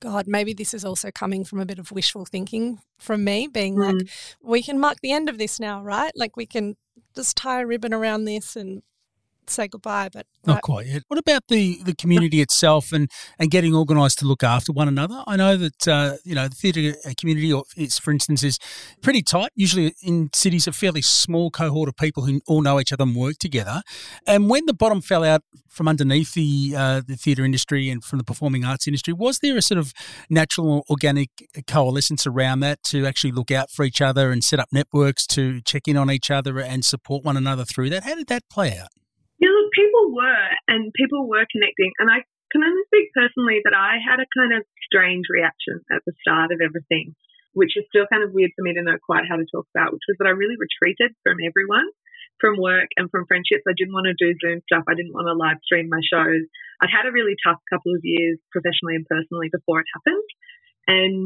God, 0.00 0.26
maybe 0.26 0.52
this 0.52 0.72
is 0.74 0.84
also 0.84 1.10
coming 1.10 1.44
from 1.44 1.60
a 1.60 1.66
bit 1.66 1.78
of 1.78 1.92
wishful 1.92 2.24
thinking 2.24 2.80
from 2.98 3.22
me, 3.24 3.46
being 3.46 3.76
Mm. 3.76 3.98
like, 3.98 4.08
we 4.42 4.62
can 4.62 4.78
mark 4.80 4.98
the 5.02 5.12
end 5.12 5.28
of 5.28 5.38
this 5.38 5.60
now, 5.60 5.82
right? 5.82 6.12
Like, 6.16 6.36
we 6.36 6.46
can 6.46 6.76
just 7.14 7.36
tie 7.36 7.60
a 7.60 7.66
ribbon 7.66 7.92
around 7.92 8.24
this 8.24 8.56
and 8.56 8.82
say 9.50 9.68
goodbye. 9.68 10.08
But 10.12 10.26
Not 10.46 10.62
quite 10.62 10.86
yet. 10.86 11.02
What 11.08 11.18
about 11.18 11.48
the, 11.48 11.80
the 11.84 11.94
community 11.94 12.40
itself 12.40 12.92
and, 12.92 13.10
and 13.38 13.50
getting 13.50 13.74
organised 13.74 14.18
to 14.20 14.26
look 14.26 14.42
after 14.42 14.72
one 14.72 14.88
another? 14.88 15.22
I 15.26 15.36
know 15.36 15.56
that 15.56 15.88
uh, 15.88 16.16
you 16.24 16.34
know 16.34 16.48
the 16.48 16.54
theatre 16.54 16.96
community, 17.16 17.52
is, 17.76 17.98
for 17.98 18.10
instance, 18.10 18.42
is 18.42 18.58
pretty 19.02 19.22
tight. 19.22 19.50
Usually 19.54 19.94
in 20.02 20.30
cities, 20.34 20.66
a 20.66 20.72
fairly 20.72 21.02
small 21.02 21.50
cohort 21.50 21.88
of 21.88 21.96
people 21.96 22.24
who 22.24 22.40
all 22.46 22.62
know 22.62 22.80
each 22.80 22.92
other 22.92 23.04
and 23.04 23.14
work 23.14 23.36
together. 23.38 23.82
And 24.26 24.48
when 24.48 24.66
the 24.66 24.74
bottom 24.74 25.00
fell 25.00 25.24
out 25.24 25.42
from 25.68 25.88
underneath 25.88 26.34
the 26.34 26.74
uh, 26.76 27.00
the 27.06 27.16
theatre 27.16 27.44
industry 27.44 27.90
and 27.90 28.02
from 28.02 28.18
the 28.18 28.24
performing 28.24 28.64
arts 28.64 28.86
industry, 28.86 29.12
was 29.12 29.38
there 29.38 29.56
a 29.56 29.62
sort 29.62 29.78
of 29.78 29.92
natural, 30.28 30.84
organic 30.90 31.30
coalescence 31.66 32.26
around 32.26 32.60
that 32.60 32.82
to 32.84 33.06
actually 33.06 33.32
look 33.32 33.50
out 33.50 33.70
for 33.70 33.84
each 33.84 34.00
other 34.00 34.30
and 34.30 34.42
set 34.44 34.58
up 34.58 34.68
networks 34.72 35.26
to 35.28 35.60
check 35.62 35.86
in 35.86 35.96
on 35.96 36.10
each 36.10 36.30
other 36.30 36.60
and 36.60 36.84
support 36.84 37.24
one 37.24 37.36
another 37.36 37.64
through 37.64 37.90
that? 37.90 38.04
How 38.04 38.14
did 38.14 38.28
that 38.28 38.42
play 38.50 38.76
out? 38.78 38.88
Yeah, 39.40 39.48
look, 39.48 39.72
people 39.72 40.12
were, 40.12 40.48
and 40.68 40.92
people 40.92 41.24
were 41.24 41.48
connecting. 41.48 41.92
And 41.98 42.12
I 42.12 42.28
can 42.52 42.60
only 42.60 42.84
speak 42.92 43.08
personally 43.16 43.64
that 43.64 43.72
I 43.72 43.96
had 43.96 44.20
a 44.20 44.28
kind 44.36 44.52
of 44.52 44.68
strange 44.84 45.32
reaction 45.32 45.80
at 45.88 46.04
the 46.04 46.12
start 46.20 46.52
of 46.52 46.60
everything, 46.60 47.16
which 47.56 47.72
is 47.72 47.88
still 47.88 48.04
kind 48.12 48.20
of 48.20 48.36
weird 48.36 48.52
for 48.52 48.62
me 48.62 48.76
to 48.76 48.84
know 48.84 49.00
quite 49.00 49.24
how 49.24 49.40
to 49.40 49.48
talk 49.48 49.64
about, 49.72 49.96
which 49.96 50.04
was 50.06 50.20
that 50.20 50.28
I 50.28 50.36
really 50.36 50.60
retreated 50.60 51.16
from 51.24 51.40
everyone, 51.40 51.88
from 52.36 52.60
work 52.60 52.92
and 53.00 53.08
from 53.08 53.24
friendships. 53.24 53.64
I 53.64 53.72
didn't 53.72 53.96
want 53.96 54.12
to 54.12 54.18
do 54.20 54.36
Zoom 54.44 54.60
stuff. 54.68 54.84
I 54.84 54.98
didn't 54.98 55.16
want 55.16 55.30
to 55.30 55.38
live 55.38 55.62
stream 55.64 55.88
my 55.88 56.04
shows. 56.04 56.44
I'd 56.84 56.92
had 56.92 57.08
a 57.08 57.14
really 57.16 57.38
tough 57.40 57.64
couple 57.72 57.96
of 57.96 58.04
years 58.04 58.36
professionally 58.52 59.00
and 59.00 59.08
personally 59.08 59.48
before 59.48 59.80
it 59.80 59.88
happened. 59.96 60.28
And 60.84 61.16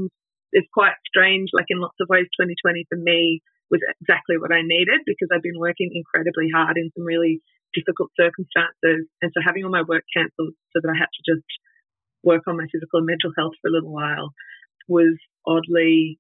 it's 0.54 0.70
quite 0.70 0.94
strange, 1.08 1.50
like 1.50 1.66
in 1.66 1.82
lots 1.82 1.98
of 1.98 2.06
ways, 2.06 2.30
2020 2.38 2.86
for 2.86 2.98
me 3.00 3.42
was 3.74 3.82
exactly 3.98 4.38
what 4.38 4.54
I 4.54 4.62
needed 4.62 5.02
because 5.02 5.34
I've 5.34 5.42
been 5.42 5.58
working 5.58 5.90
incredibly 5.90 6.46
hard 6.52 6.78
in 6.78 6.94
some 6.94 7.02
really 7.02 7.42
difficult 7.74 8.10
circumstances. 8.16 9.10
And 9.20 9.30
so 9.34 9.42
having 9.44 9.64
all 9.64 9.74
my 9.74 9.82
work 9.82 10.04
cancelled 10.14 10.54
so 10.72 10.80
that 10.80 10.90
I 10.90 10.98
had 10.98 11.10
to 11.10 11.22
just 11.26 11.50
work 12.22 12.46
on 12.46 12.56
my 12.56 12.66
physical 12.72 13.04
and 13.04 13.10
mental 13.10 13.34
health 13.36 13.54
for 13.60 13.68
a 13.68 13.74
little 13.74 13.92
while 13.92 14.32
was 14.88 15.18
oddly 15.46 16.18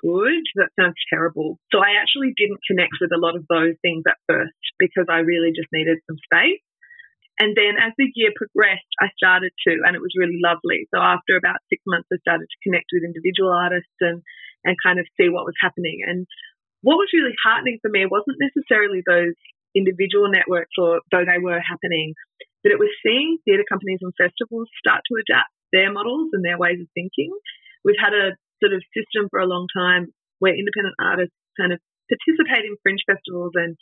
good. 0.00 0.44
That 0.56 0.72
sounds 0.78 0.98
terrible. 1.08 1.58
So 1.72 1.78
I 1.80 2.00
actually 2.00 2.32
didn't 2.36 2.64
connect 2.66 2.96
with 3.00 3.12
a 3.12 3.20
lot 3.20 3.36
of 3.36 3.44
those 3.48 3.76
things 3.80 4.04
at 4.08 4.20
first 4.28 4.56
because 4.78 5.06
I 5.08 5.24
really 5.24 5.52
just 5.52 5.72
needed 5.72 6.00
some 6.08 6.20
space. 6.24 6.64
And 7.38 7.58
then 7.58 7.74
as 7.82 7.90
the 7.98 8.06
year 8.14 8.30
progressed, 8.30 8.86
I 9.02 9.10
started 9.18 9.50
to, 9.66 9.82
and 9.82 9.98
it 9.98 10.04
was 10.04 10.14
really 10.14 10.38
lovely. 10.38 10.86
So 10.94 11.02
after 11.02 11.34
about 11.34 11.66
six 11.66 11.82
months, 11.82 12.06
I 12.12 12.22
started 12.22 12.46
to 12.46 12.62
connect 12.62 12.94
with 12.94 13.02
individual 13.02 13.50
artists 13.50 13.98
and, 13.98 14.22
and 14.62 14.78
kind 14.78 15.02
of 15.02 15.10
see 15.18 15.26
what 15.28 15.42
was 15.42 15.58
happening. 15.58 16.06
And 16.06 16.30
what 16.86 17.00
was 17.00 17.10
really 17.10 17.34
heartening 17.42 17.82
for 17.82 17.90
me 17.90 18.06
wasn't 18.06 18.38
necessarily 18.38 19.02
those 19.02 19.34
individual 19.74 20.30
networks, 20.30 20.74
or 20.78 21.02
though 21.10 21.26
they 21.26 21.42
were 21.42 21.60
happening, 21.60 22.14
but 22.62 22.72
it 22.72 22.78
was 22.78 22.90
seeing 23.04 23.38
theatre 23.44 23.66
companies 23.68 24.00
and 24.00 24.14
festivals 24.16 24.70
start 24.78 25.02
to 25.04 25.20
adapt 25.20 25.52
their 25.72 25.92
models 25.92 26.30
and 26.32 26.44
their 26.44 26.56
ways 26.56 26.80
of 26.80 26.88
thinking. 26.94 27.34
We've 27.84 28.00
had 28.00 28.14
a 28.14 28.38
sort 28.62 28.72
of 28.72 28.80
system 28.94 29.28
for 29.28 29.40
a 29.40 29.50
long 29.50 29.66
time 29.74 30.14
where 30.38 30.56
independent 30.56 30.94
artists 30.96 31.36
kind 31.58 31.72
of 31.72 31.80
participate 32.08 32.64
in 32.64 32.78
fringe 32.82 33.02
festivals 33.04 33.52
and 33.54 33.76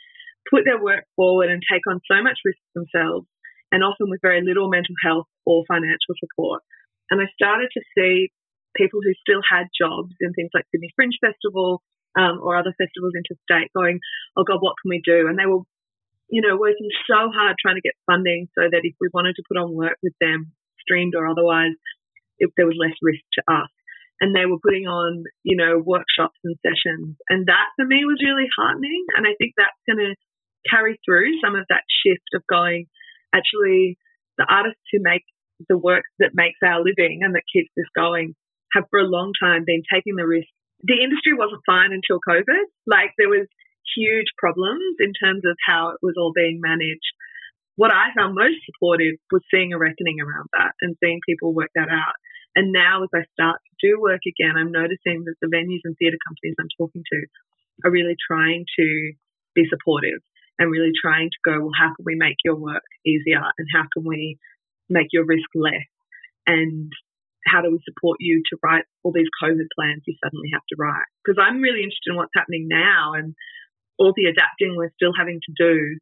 put 0.50 0.64
their 0.64 0.82
work 0.82 1.04
forward 1.14 1.50
and 1.50 1.62
take 1.62 1.86
on 1.86 2.00
so 2.10 2.22
much 2.22 2.42
risk 2.44 2.58
themselves, 2.74 3.26
and 3.70 3.84
often 3.84 4.10
with 4.10 4.20
very 4.22 4.42
little 4.42 4.68
mental 4.68 4.94
health 5.04 5.28
or 5.46 5.62
financial 5.68 6.16
support. 6.18 6.62
And 7.10 7.20
I 7.20 7.26
started 7.36 7.70
to 7.74 7.82
see 7.94 8.32
people 8.74 9.00
who 9.04 9.12
still 9.20 9.42
had 9.44 9.68
jobs 9.76 10.16
in 10.20 10.32
things 10.32 10.50
like 10.54 10.64
Sydney 10.72 10.90
Fringe 10.96 11.18
Festival 11.20 11.82
um, 12.18 12.40
or 12.42 12.56
other 12.56 12.74
festivals 12.80 13.12
interstate 13.16 13.72
going, 13.76 14.00
oh 14.36 14.44
God, 14.44 14.60
what 14.60 14.74
can 14.80 14.90
we 14.90 15.02
do? 15.04 15.28
And 15.28 15.38
they 15.38 15.46
were, 15.46 15.64
you 16.28 16.40
know, 16.40 16.56
working 16.56 16.88
so 17.06 17.30
hard 17.30 17.56
trying 17.60 17.76
to 17.76 17.84
get 17.84 17.98
funding 18.06 18.48
so 18.58 18.64
that 18.70 18.82
if 18.82 18.94
we 19.00 19.08
wanted 19.12 19.36
to 19.36 19.46
put 19.48 19.58
on 19.58 19.74
work 19.74 19.96
with 20.02 20.14
them, 20.20 20.52
streamed 20.80 21.14
or 21.14 21.26
otherwise, 21.26 21.76
if 22.38 22.50
there 22.56 22.66
was 22.66 22.76
less 22.78 22.96
risk 23.02 23.22
to 23.34 23.42
us. 23.46 23.70
And 24.20 24.34
they 24.34 24.46
were 24.46 24.62
putting 24.62 24.86
on, 24.86 25.24
you 25.42 25.56
know, 25.56 25.82
workshops 25.82 26.38
and 26.44 26.56
sessions. 26.62 27.16
And 27.28 27.46
that 27.46 27.74
for 27.74 27.84
me 27.84 28.04
was 28.04 28.22
really 28.22 28.46
heartening. 28.54 29.06
And 29.16 29.26
I 29.26 29.34
think 29.38 29.54
that's 29.56 29.82
going 29.86 29.98
to 29.98 30.14
carry 30.68 30.98
through 31.04 31.40
some 31.42 31.56
of 31.56 31.66
that 31.70 31.82
shift 31.90 32.30
of 32.34 32.46
going, 32.46 32.86
actually, 33.34 33.98
the 34.38 34.46
artists 34.48 34.82
who 34.92 35.02
make 35.02 35.24
the 35.68 35.78
work 35.78 36.04
that 36.18 36.34
makes 36.34 36.58
our 36.62 36.78
living 36.78 37.20
and 37.22 37.34
that 37.34 37.50
keeps 37.52 37.70
this 37.76 37.90
going 37.94 38.34
have 38.72 38.84
for 38.90 39.00
a 39.00 39.10
long 39.10 39.32
time 39.42 39.64
been 39.66 39.82
taking 39.92 40.16
the 40.16 40.26
risk. 40.26 40.48
The 40.82 41.02
industry 41.02 41.34
wasn't 41.34 41.66
fine 41.66 41.92
until 41.92 42.18
COVID. 42.22 42.66
Like 42.86 43.14
there 43.18 43.28
was 43.28 43.46
huge 43.96 44.30
problems 44.38 44.96
in 45.00 45.12
terms 45.12 45.42
of 45.44 45.56
how 45.66 45.90
it 45.90 46.00
was 46.02 46.14
all 46.16 46.32
being 46.34 46.60
managed. 46.60 47.12
What 47.76 47.90
I 47.90 48.12
found 48.16 48.34
most 48.34 48.60
supportive 48.66 49.16
was 49.30 49.42
seeing 49.50 49.72
a 49.72 49.78
reckoning 49.78 50.20
around 50.20 50.48
that 50.52 50.72
and 50.80 50.96
seeing 51.02 51.20
people 51.26 51.54
work 51.54 51.70
that 51.74 51.88
out. 51.88 52.16
And 52.54 52.72
now 52.72 53.02
as 53.02 53.08
I 53.14 53.24
start 53.32 53.60
to 53.64 53.72
do 53.80 54.00
work 54.00 54.20
again, 54.28 54.56
I'm 54.56 54.72
noticing 54.72 55.24
that 55.24 55.40
the 55.40 55.48
venues 55.48 55.80
and 55.84 55.96
theatre 55.96 56.20
companies 56.20 56.56
I'm 56.60 56.68
talking 56.76 57.02
to 57.02 57.20
are 57.84 57.90
really 57.90 58.16
trying 58.28 58.66
to 58.78 59.12
be 59.54 59.64
supportive 59.68 60.20
and 60.58 60.70
really 60.70 60.92
trying 60.92 61.30
to 61.30 61.40
go, 61.44 61.60
well, 61.60 61.76
how 61.78 61.94
can 61.96 62.04
we 62.04 62.14
make 62.14 62.36
your 62.44 62.56
work 62.56 62.84
easier 63.06 63.40
and 63.40 63.66
how 63.74 63.84
can 63.92 64.04
we 64.04 64.38
make 64.88 65.08
your 65.12 65.24
risk 65.24 65.48
less? 65.54 65.88
And 66.46 66.92
how 67.46 67.62
do 67.62 67.70
we 67.70 67.80
support 67.84 68.18
you 68.20 68.42
to 68.50 68.58
write 68.62 68.84
all 69.02 69.12
these 69.12 69.32
COVID 69.42 69.66
plans 69.74 70.02
you 70.06 70.14
suddenly 70.22 70.50
have 70.52 70.62
to 70.68 70.76
write? 70.78 71.08
Because 71.24 71.42
I'm 71.42 71.60
really 71.60 71.82
interested 71.82 72.12
in 72.12 72.16
what's 72.16 72.36
happening 72.36 72.68
now 72.68 73.14
and 73.14 73.34
all 73.98 74.12
the 74.16 74.26
adapting 74.26 74.76
we're 74.76 74.92
still 74.96 75.12
having 75.16 75.40
to 75.46 75.52
do. 75.56 75.98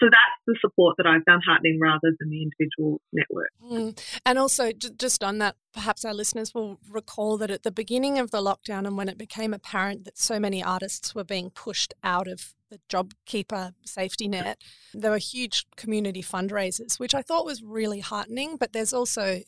So 0.00 0.06
that's 0.06 0.42
the 0.46 0.56
support 0.60 0.96
that 0.96 1.06
I 1.06 1.18
found 1.24 1.42
heartening 1.46 1.78
rather 1.80 2.12
than 2.18 2.28
the 2.28 2.42
individual 2.42 3.00
network. 3.12 3.50
Mm. 3.62 3.96
And 4.26 4.38
also, 4.40 4.72
just 4.72 5.22
on 5.22 5.38
that, 5.38 5.54
perhaps 5.72 6.04
our 6.04 6.12
listeners 6.12 6.52
will 6.52 6.80
recall 6.90 7.38
that 7.38 7.50
at 7.50 7.62
the 7.62 7.70
beginning 7.70 8.18
of 8.18 8.32
the 8.32 8.42
lockdown 8.42 8.88
and 8.88 8.96
when 8.96 9.08
it 9.08 9.16
became 9.16 9.54
apparent 9.54 10.04
that 10.04 10.18
so 10.18 10.40
many 10.40 10.64
artists 10.64 11.14
were 11.14 11.22
being 11.22 11.50
pushed 11.50 11.94
out 12.02 12.26
of 12.26 12.54
the 12.70 12.80
JobKeeper 12.90 13.74
safety 13.84 14.26
net, 14.26 14.60
there 14.92 15.12
were 15.12 15.18
huge 15.18 15.64
community 15.76 16.22
fundraisers, 16.22 16.98
which 16.98 17.14
I 17.14 17.22
thought 17.22 17.46
was 17.46 17.62
really 17.62 18.00
heartening. 18.00 18.56
But 18.56 18.72
there's 18.72 18.92
also 18.92 19.42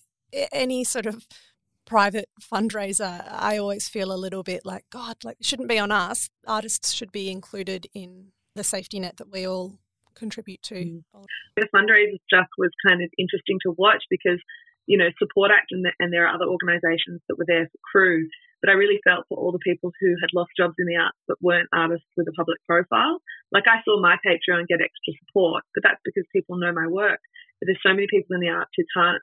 any 0.53 0.85
sort 0.85 1.07
of 1.07 1.27
private 1.87 2.29
fundraiser, 2.41 3.25
I 3.31 3.57
always 3.57 3.89
feel 3.89 4.13
a 4.13 4.19
little 4.19 4.43
bit 4.43 4.63
like, 4.65 4.85
God, 4.91 5.17
like 5.25 5.39
it 5.41 5.47
shouldn't 5.47 5.69
be 5.69 5.79
on 5.79 5.91
us. 5.91 6.29
Artists 6.47 6.93
should 6.93 7.13
be 7.13 7.31
included 7.31 7.87
in 7.95 8.33
the 8.55 8.65
safety 8.65 9.01
net 9.01 9.17
that 9.17 9.33
we 9.33 9.47
all 9.47 9.79
contribute 10.15 10.63
to. 10.63 10.75
Mm. 10.75 11.05
The 11.57 11.69
fundraiser 11.75 12.19
stuff 12.27 12.49
was 12.59 12.71
kind 12.87 13.03
of 13.03 13.11
interesting 13.19 13.59
to 13.63 13.75
watch 13.79 14.03
because, 14.11 14.41
you 14.87 14.99
know, 14.99 15.09
Support 15.19 15.53
Act 15.53 15.71
and, 15.71 15.85
the, 15.85 15.93
and 16.01 16.13
there 16.13 16.27
are 16.27 16.35
other 16.35 16.47
organisations 16.47 17.21
that 17.29 17.39
were 17.39 17.47
there 17.47 17.69
for 17.71 17.79
crew. 17.85 18.29
But 18.63 18.71
I 18.71 18.81
really 18.81 18.99
felt 19.05 19.29
for 19.29 19.39
all 19.39 19.53
the 19.53 19.63
people 19.63 19.93
who 20.01 20.17
had 20.21 20.33
lost 20.35 20.51
jobs 20.57 20.75
in 20.81 20.87
the 20.87 20.97
arts 20.97 21.19
but 21.29 21.37
weren't 21.41 21.69
artists 21.73 22.09
with 22.17 22.27
a 22.27 22.33
public 22.33 22.59
profile. 22.67 23.21
Like 23.53 23.69
I 23.69 23.85
saw 23.85 24.01
my 24.01 24.17
Patreon 24.27 24.67
get 24.67 24.81
extra 24.81 25.13
support, 25.23 25.63
but 25.75 25.85
that's 25.85 26.01
because 26.05 26.25
people 26.33 26.57
know 26.57 26.73
my 26.73 26.89
work. 26.89 27.21
But 27.61 27.69
there's 27.69 27.85
so 27.85 27.95
many 27.95 28.09
people 28.11 28.35
in 28.35 28.41
the 28.41 28.49
arts 28.49 28.73
who 28.75 28.85
can't 28.97 29.23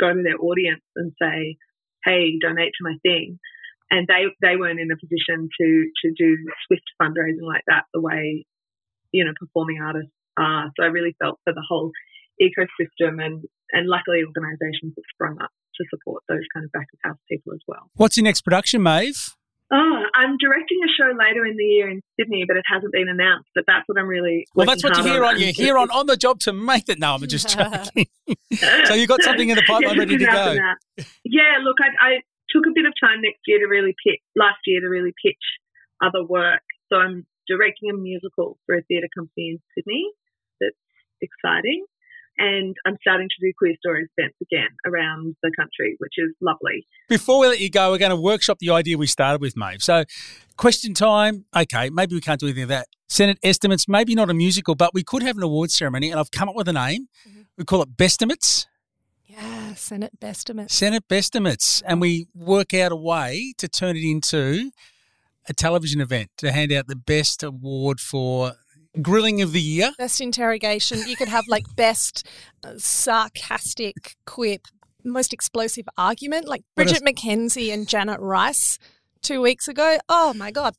go 0.00 0.16
to 0.16 0.24
their 0.24 0.40
audience 0.40 0.82
and 0.96 1.12
say, 1.20 1.60
"Hey, 2.04 2.38
donate 2.40 2.72
to 2.78 2.84
my 2.84 2.96
thing," 3.02 3.38
and 3.90 4.06
they 4.06 4.26
they 4.40 4.56
weren't 4.56 4.80
in 4.80 4.90
a 4.90 4.96
position 4.96 5.48
to 5.60 5.90
to 6.02 6.12
do 6.16 6.36
swift 6.66 6.84
fundraising 7.00 7.46
like 7.46 7.64
that 7.66 7.84
the 7.92 8.00
way 8.00 8.44
you 9.12 9.24
know 9.24 9.32
performing 9.38 9.80
artists 9.80 10.12
are. 10.36 10.70
So 10.76 10.84
I 10.84 10.88
really 10.88 11.16
felt 11.18 11.38
for 11.44 11.52
the 11.52 11.64
whole 11.66 11.90
ecosystem, 12.40 13.24
and 13.24 13.44
and 13.72 13.86
luckily 13.86 14.22
organisations 14.24 14.94
have 14.96 15.04
sprung 15.14 15.40
up 15.42 15.50
to 15.76 15.84
support 15.90 16.22
those 16.28 16.44
kind 16.52 16.64
of 16.64 16.72
back 16.72 16.86
of 16.92 16.98
house 17.02 17.18
people 17.28 17.52
as 17.52 17.60
well. 17.66 17.90
What's 17.94 18.16
your 18.16 18.24
next 18.24 18.42
production, 18.42 18.82
Maeve? 18.82 19.36
Oh, 19.72 20.02
I'm 20.14 20.36
directing 20.38 20.78
a 20.82 20.90
show 20.90 21.14
later 21.14 21.46
in 21.46 21.56
the 21.56 21.64
year 21.64 21.88
in 21.88 22.02
Sydney, 22.18 22.44
but 22.46 22.56
it 22.56 22.64
hasn't 22.66 22.92
been 22.92 23.08
announced. 23.08 23.50
But 23.54 23.64
that's 23.68 23.86
what 23.86 23.98
I'm 23.98 24.08
really. 24.08 24.44
Well, 24.54 24.66
that's 24.66 24.82
what 24.82 24.96
you 24.96 25.04
working 25.04 25.12
hear 25.12 25.22
hard 25.22 25.36
on. 25.36 25.40
You're 25.40 25.48
And 25.48 25.56
here 25.56 25.78
on 25.78 25.90
on 25.90 26.06
the 26.06 26.16
job 26.16 26.40
to 26.40 26.52
make 26.52 26.86
that. 26.86 26.98
No, 26.98 27.14
I'm 27.14 27.26
just 27.28 27.48
joking. 27.56 28.06
so 28.86 28.94
you 28.94 29.06
got 29.06 29.22
something 29.22 29.48
in 29.48 29.56
the 29.56 29.62
pipeline 29.68 29.94
Yeah, 29.94 30.00
ready 30.00 30.18
to 30.18 30.26
go. 30.26 30.56
Yeah, 31.24 31.62
look, 31.62 31.76
I, 31.80 31.90
I 32.02 32.10
took 32.50 32.66
a 32.66 32.74
bit 32.74 32.84
of 32.84 32.94
time 32.98 33.22
next 33.22 33.40
year 33.46 33.60
to 33.60 33.66
really 33.66 33.94
pitch, 34.04 34.20
last 34.34 34.58
year 34.66 34.80
to 34.80 34.88
really 34.88 35.14
pitch 35.24 35.42
other 36.02 36.24
work. 36.24 36.62
So 36.90 36.98
I'm 36.98 37.26
directing 37.46 37.90
a 37.90 37.94
musical 37.94 38.58
for 38.66 38.74
a 38.74 38.82
theatre 38.82 39.08
company 39.16 39.54
in 39.54 39.58
Sydney 39.74 40.10
that's 40.60 40.74
exciting. 41.22 41.84
And 42.40 42.74
I'm 42.86 42.96
starting 43.00 43.28
to 43.28 43.46
do 43.46 43.52
queer 43.56 43.74
stories 43.78 44.08
events 44.16 44.36
again 44.40 44.70
around 44.86 45.36
the 45.42 45.52
country, 45.56 45.96
which 45.98 46.14
is 46.16 46.34
lovely. 46.40 46.86
Before 47.08 47.38
we 47.40 47.48
let 47.48 47.60
you 47.60 47.70
go, 47.70 47.90
we're 47.90 47.98
going 47.98 48.10
to 48.10 48.16
workshop 48.16 48.58
the 48.58 48.70
idea 48.70 48.96
we 48.96 49.06
started 49.06 49.40
with, 49.40 49.56
Maeve. 49.56 49.82
So, 49.82 50.04
question 50.56 50.94
time. 50.94 51.44
Okay, 51.54 51.90
maybe 51.90 52.14
we 52.14 52.20
can't 52.20 52.40
do 52.40 52.46
anything 52.46 52.64
of 52.64 52.70
that. 52.70 52.88
Senate 53.08 53.38
estimates, 53.42 53.86
maybe 53.86 54.14
not 54.14 54.30
a 54.30 54.34
musical, 54.34 54.74
but 54.74 54.94
we 54.94 55.02
could 55.02 55.22
have 55.22 55.36
an 55.36 55.42
award 55.42 55.70
ceremony, 55.70 56.10
and 56.10 56.18
I've 56.18 56.30
come 56.30 56.48
up 56.48 56.54
with 56.56 56.68
a 56.68 56.72
name. 56.72 57.08
Mhm. 57.28 57.46
We 57.58 57.64
call 57.64 57.82
it 57.82 57.96
Bestimates. 57.96 58.66
Yeah, 59.26 59.74
Senate 59.74 60.18
Bestimates. 60.18 60.74
Senate 60.74 61.04
Bestimates, 61.08 61.82
and 61.82 62.00
we 62.00 62.26
work 62.34 62.72
out 62.72 62.90
a 62.90 62.96
way 62.96 63.52
to 63.58 63.68
turn 63.68 63.96
it 63.96 64.04
into 64.04 64.70
a 65.48 65.52
television 65.52 66.00
event 66.00 66.30
to 66.38 66.52
hand 66.52 66.72
out 66.72 66.86
the 66.86 66.96
best 66.96 67.42
award 67.42 68.00
for 68.00 68.54
grilling 69.00 69.42
of 69.42 69.52
the 69.52 69.60
year. 69.60 69.92
Best 69.98 70.20
interrogation. 70.20 71.00
You 71.06 71.16
could 71.16 71.28
have 71.28 71.44
like 71.48 71.64
best 71.76 72.26
uh, 72.64 72.74
sarcastic 72.76 74.16
quip, 74.26 74.66
most 75.04 75.32
explosive 75.32 75.88
argument, 75.96 76.48
like 76.48 76.62
Bridget 76.76 77.02
McKenzie 77.02 77.72
and 77.72 77.88
Janet 77.88 78.20
Rice 78.20 78.78
two 79.22 79.40
weeks 79.40 79.68
ago. 79.68 79.98
Oh 80.08 80.32
my 80.34 80.50
God. 80.50 80.74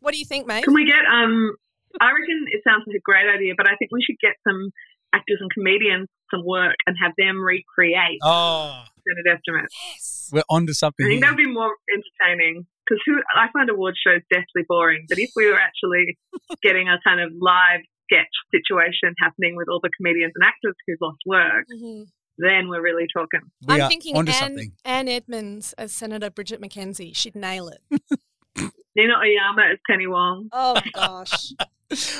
What 0.00 0.12
do 0.12 0.18
you 0.18 0.24
think, 0.24 0.46
mate? 0.46 0.64
Can 0.64 0.74
we 0.74 0.84
get, 0.86 1.00
um, 1.10 1.56
I 2.00 2.06
reckon 2.12 2.46
it 2.50 2.62
sounds 2.66 2.84
like 2.86 2.96
a 2.96 3.00
great 3.04 3.26
idea, 3.32 3.54
but 3.56 3.66
I 3.68 3.76
think 3.76 3.90
we 3.92 4.02
should 4.02 4.18
get 4.20 4.34
some 4.46 4.70
actors 5.14 5.38
and 5.40 5.50
comedians 5.52 6.08
some 6.30 6.44
work 6.44 6.74
and 6.86 6.96
have 7.00 7.12
them 7.16 7.38
recreate 7.42 8.18
Oh, 8.22 8.84
Senate 9.06 9.36
estimates. 9.38 9.74
Yes. 9.92 10.30
we're 10.32 10.42
onto 10.50 10.70
I 10.70 10.74
something. 10.74 11.06
I 11.06 11.08
think 11.08 11.22
that 11.22 11.30
would 11.30 11.36
be 11.36 11.50
more 11.50 11.74
entertaining 11.92 12.66
because 12.86 13.02
who 13.06 13.16
I 13.34 13.46
find 13.52 13.70
award 13.70 13.94
shows 13.96 14.20
deathly 14.30 14.62
boring. 14.68 15.06
But 15.08 15.18
if 15.18 15.30
we 15.36 15.46
were 15.50 15.58
actually 15.58 16.18
getting 16.62 16.88
a 16.88 16.98
kind 17.06 17.20
of 17.20 17.30
live 17.40 17.80
sketch 18.10 18.28
situation 18.54 19.14
happening 19.20 19.56
with 19.56 19.68
all 19.68 19.80
the 19.82 19.90
comedians 19.96 20.32
and 20.36 20.44
actors 20.46 20.74
who've 20.86 20.98
lost 21.00 21.18
work, 21.26 21.64
Mhm. 21.74 22.06
then 22.38 22.68
we're 22.68 22.82
really 22.82 23.06
talking. 23.16 23.40
We 23.66 23.80
I'm 23.80 23.88
thinking 23.88 24.16
onto 24.16 24.32
Anne, 24.32 24.38
something. 24.38 24.72
Anne 24.84 25.08
Edmonds 25.08 25.72
as 25.78 25.92
Senator 25.92 26.30
Bridget 26.30 26.60
McKenzie. 26.60 27.16
She'd 27.16 27.34
nail 27.34 27.68
it. 27.68 27.80
Nina 28.96 29.14
Oyama 29.18 29.62
as 29.72 29.78
Penny 29.88 30.06
Wong. 30.06 30.48
Oh 30.52 30.74
my 30.74 30.90
gosh. 30.94 31.52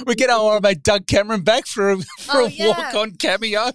We 0.07 0.15
get 0.15 0.31
our 0.31 0.61
mate 0.61 0.83
Doug 0.85 1.07
Cameron 1.09 1.43
back 1.43 1.67
for 1.67 1.91
a, 1.93 1.97
for 1.97 2.43
Oh, 2.43 2.45
a 2.47 2.49
yeah. 2.51 2.69
walk-on 2.69 3.13
cameo. 3.17 3.71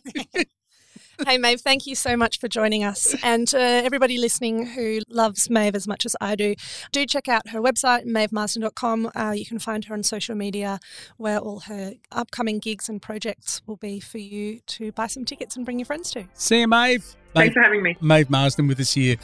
Hey, 1.26 1.38
Maeve, 1.38 1.62
thank 1.62 1.88
you 1.88 1.96
so 1.96 2.16
much 2.16 2.40
for 2.40 2.48
joining 2.48 2.84
us. 2.84 3.16
And 3.24 3.54
everybody 3.54 4.18
listening 4.18 4.68
who 4.68 5.02
loves 5.10 5.50
Maeve 5.50 5.76
as 5.76 5.88
much 5.88 6.06
as 6.06 6.16
I 6.22 6.36
do, 6.36 6.56
do 6.92 7.06
check 7.06 7.28
out 7.28 7.50
her 7.50 7.62
website, 7.62 8.06
maevemarsden.com. 8.06 9.12
Uh, 9.16 9.34
you 9.36 9.46
can 9.46 9.60
find 9.60 9.86
her 9.86 9.94
on 9.94 10.04
social 10.04 10.36
media 10.36 10.80
where 11.18 11.40
all 11.40 11.62
her 11.62 11.94
upcoming 12.12 12.60
gigs 12.60 12.90
and 12.90 13.02
projects 13.02 13.62
will 13.66 13.78
be 13.78 14.00
for 14.00 14.18
you 14.18 14.60
to 14.68 14.92
buy 14.94 15.08
some 15.08 15.26
tickets 15.26 15.56
and 15.56 15.66
bring 15.66 15.80
your 15.80 15.86
friends 15.86 16.12
to. 16.12 16.26
See 16.34 16.62
you, 16.62 16.68
Maeve. 16.68 17.16
Thanks 17.34 17.54
for 17.54 17.62
having 17.62 17.84
me. 17.84 17.96
Maeve 18.02 18.30
Marsden 18.30 18.68
with 18.68 18.80
us 18.80 18.94
here 18.94 19.16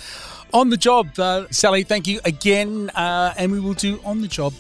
on 0.54 0.70
the 0.70 0.78
job. 0.78 1.08
Uh, 1.20 1.46
Sally, 1.52 1.84
thank 1.84 2.08
you 2.08 2.20
again. 2.24 2.90
Uh, 2.92 3.34
and 3.38 3.52
we 3.52 3.60
will 3.60 3.74
do 3.74 4.00
on 4.06 4.22
the 4.22 4.28
job 4.28 4.54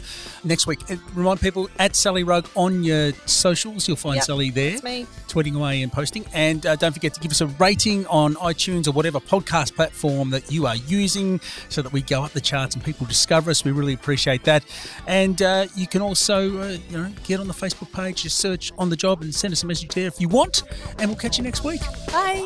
next 0.43 0.67
week. 0.67 0.79
Uh, 0.91 0.95
remind 1.13 1.39
people 1.39 1.69
at 1.79 1.95
Sally 1.95 2.23
Rugg 2.23 2.47
on 2.55 2.83
your 2.83 3.13
socials. 3.25 3.87
You'll 3.87 3.97
find 3.97 4.15
Yep, 4.15 4.23
Sally 4.25 4.49
there. 4.49 4.73
It's 4.73 4.83
me. 4.83 5.05
tweeting 5.27 5.55
away 5.55 5.83
and 5.83 5.91
posting. 5.91 6.25
And 6.33 6.65
uh, 6.65 6.75
don't 6.75 6.91
forget 6.91 7.13
to 7.13 7.19
give 7.19 7.31
us 7.31 7.39
a 7.41 7.47
rating 7.47 8.05
on 8.07 8.35
iTunes 8.35 8.87
or 8.87 8.91
whatever 8.91 9.19
podcast 9.19 9.75
platform 9.75 10.31
that 10.31 10.51
you 10.51 10.65
are 10.65 10.75
using 10.75 11.39
so 11.69 11.81
that 11.81 11.93
we 11.93 12.01
go 12.01 12.23
up 12.23 12.31
the 12.31 12.41
charts 12.41 12.75
and 12.75 12.83
people 12.83 13.05
discover 13.05 13.51
us. 13.51 13.63
We 13.63 13.71
really 13.71 13.93
appreciate 13.93 14.43
that. 14.45 14.65
And 15.07 15.41
uh, 15.41 15.67
you 15.75 15.87
can 15.87 16.01
also, 16.01 16.57
uh, 16.59 16.77
you 16.89 16.97
know, 16.97 17.11
get 17.23 17.39
on 17.39 17.47
the 17.47 17.53
Facebook 17.53 17.91
page, 17.93 18.23
just 18.23 18.37
search 18.39 18.71
on 18.77 18.89
the 18.89 18.97
job 18.97 19.21
and 19.21 19.33
send 19.33 19.53
us 19.53 19.63
a 19.63 19.67
message 19.67 19.93
there 19.93 20.07
if 20.07 20.19
you 20.19 20.27
want. 20.29 20.63
And 20.99 21.09
we'll 21.09 21.19
catch 21.19 21.37
you 21.37 21.43
next 21.43 21.63
week. 21.63 21.81
Bye. 22.07 22.45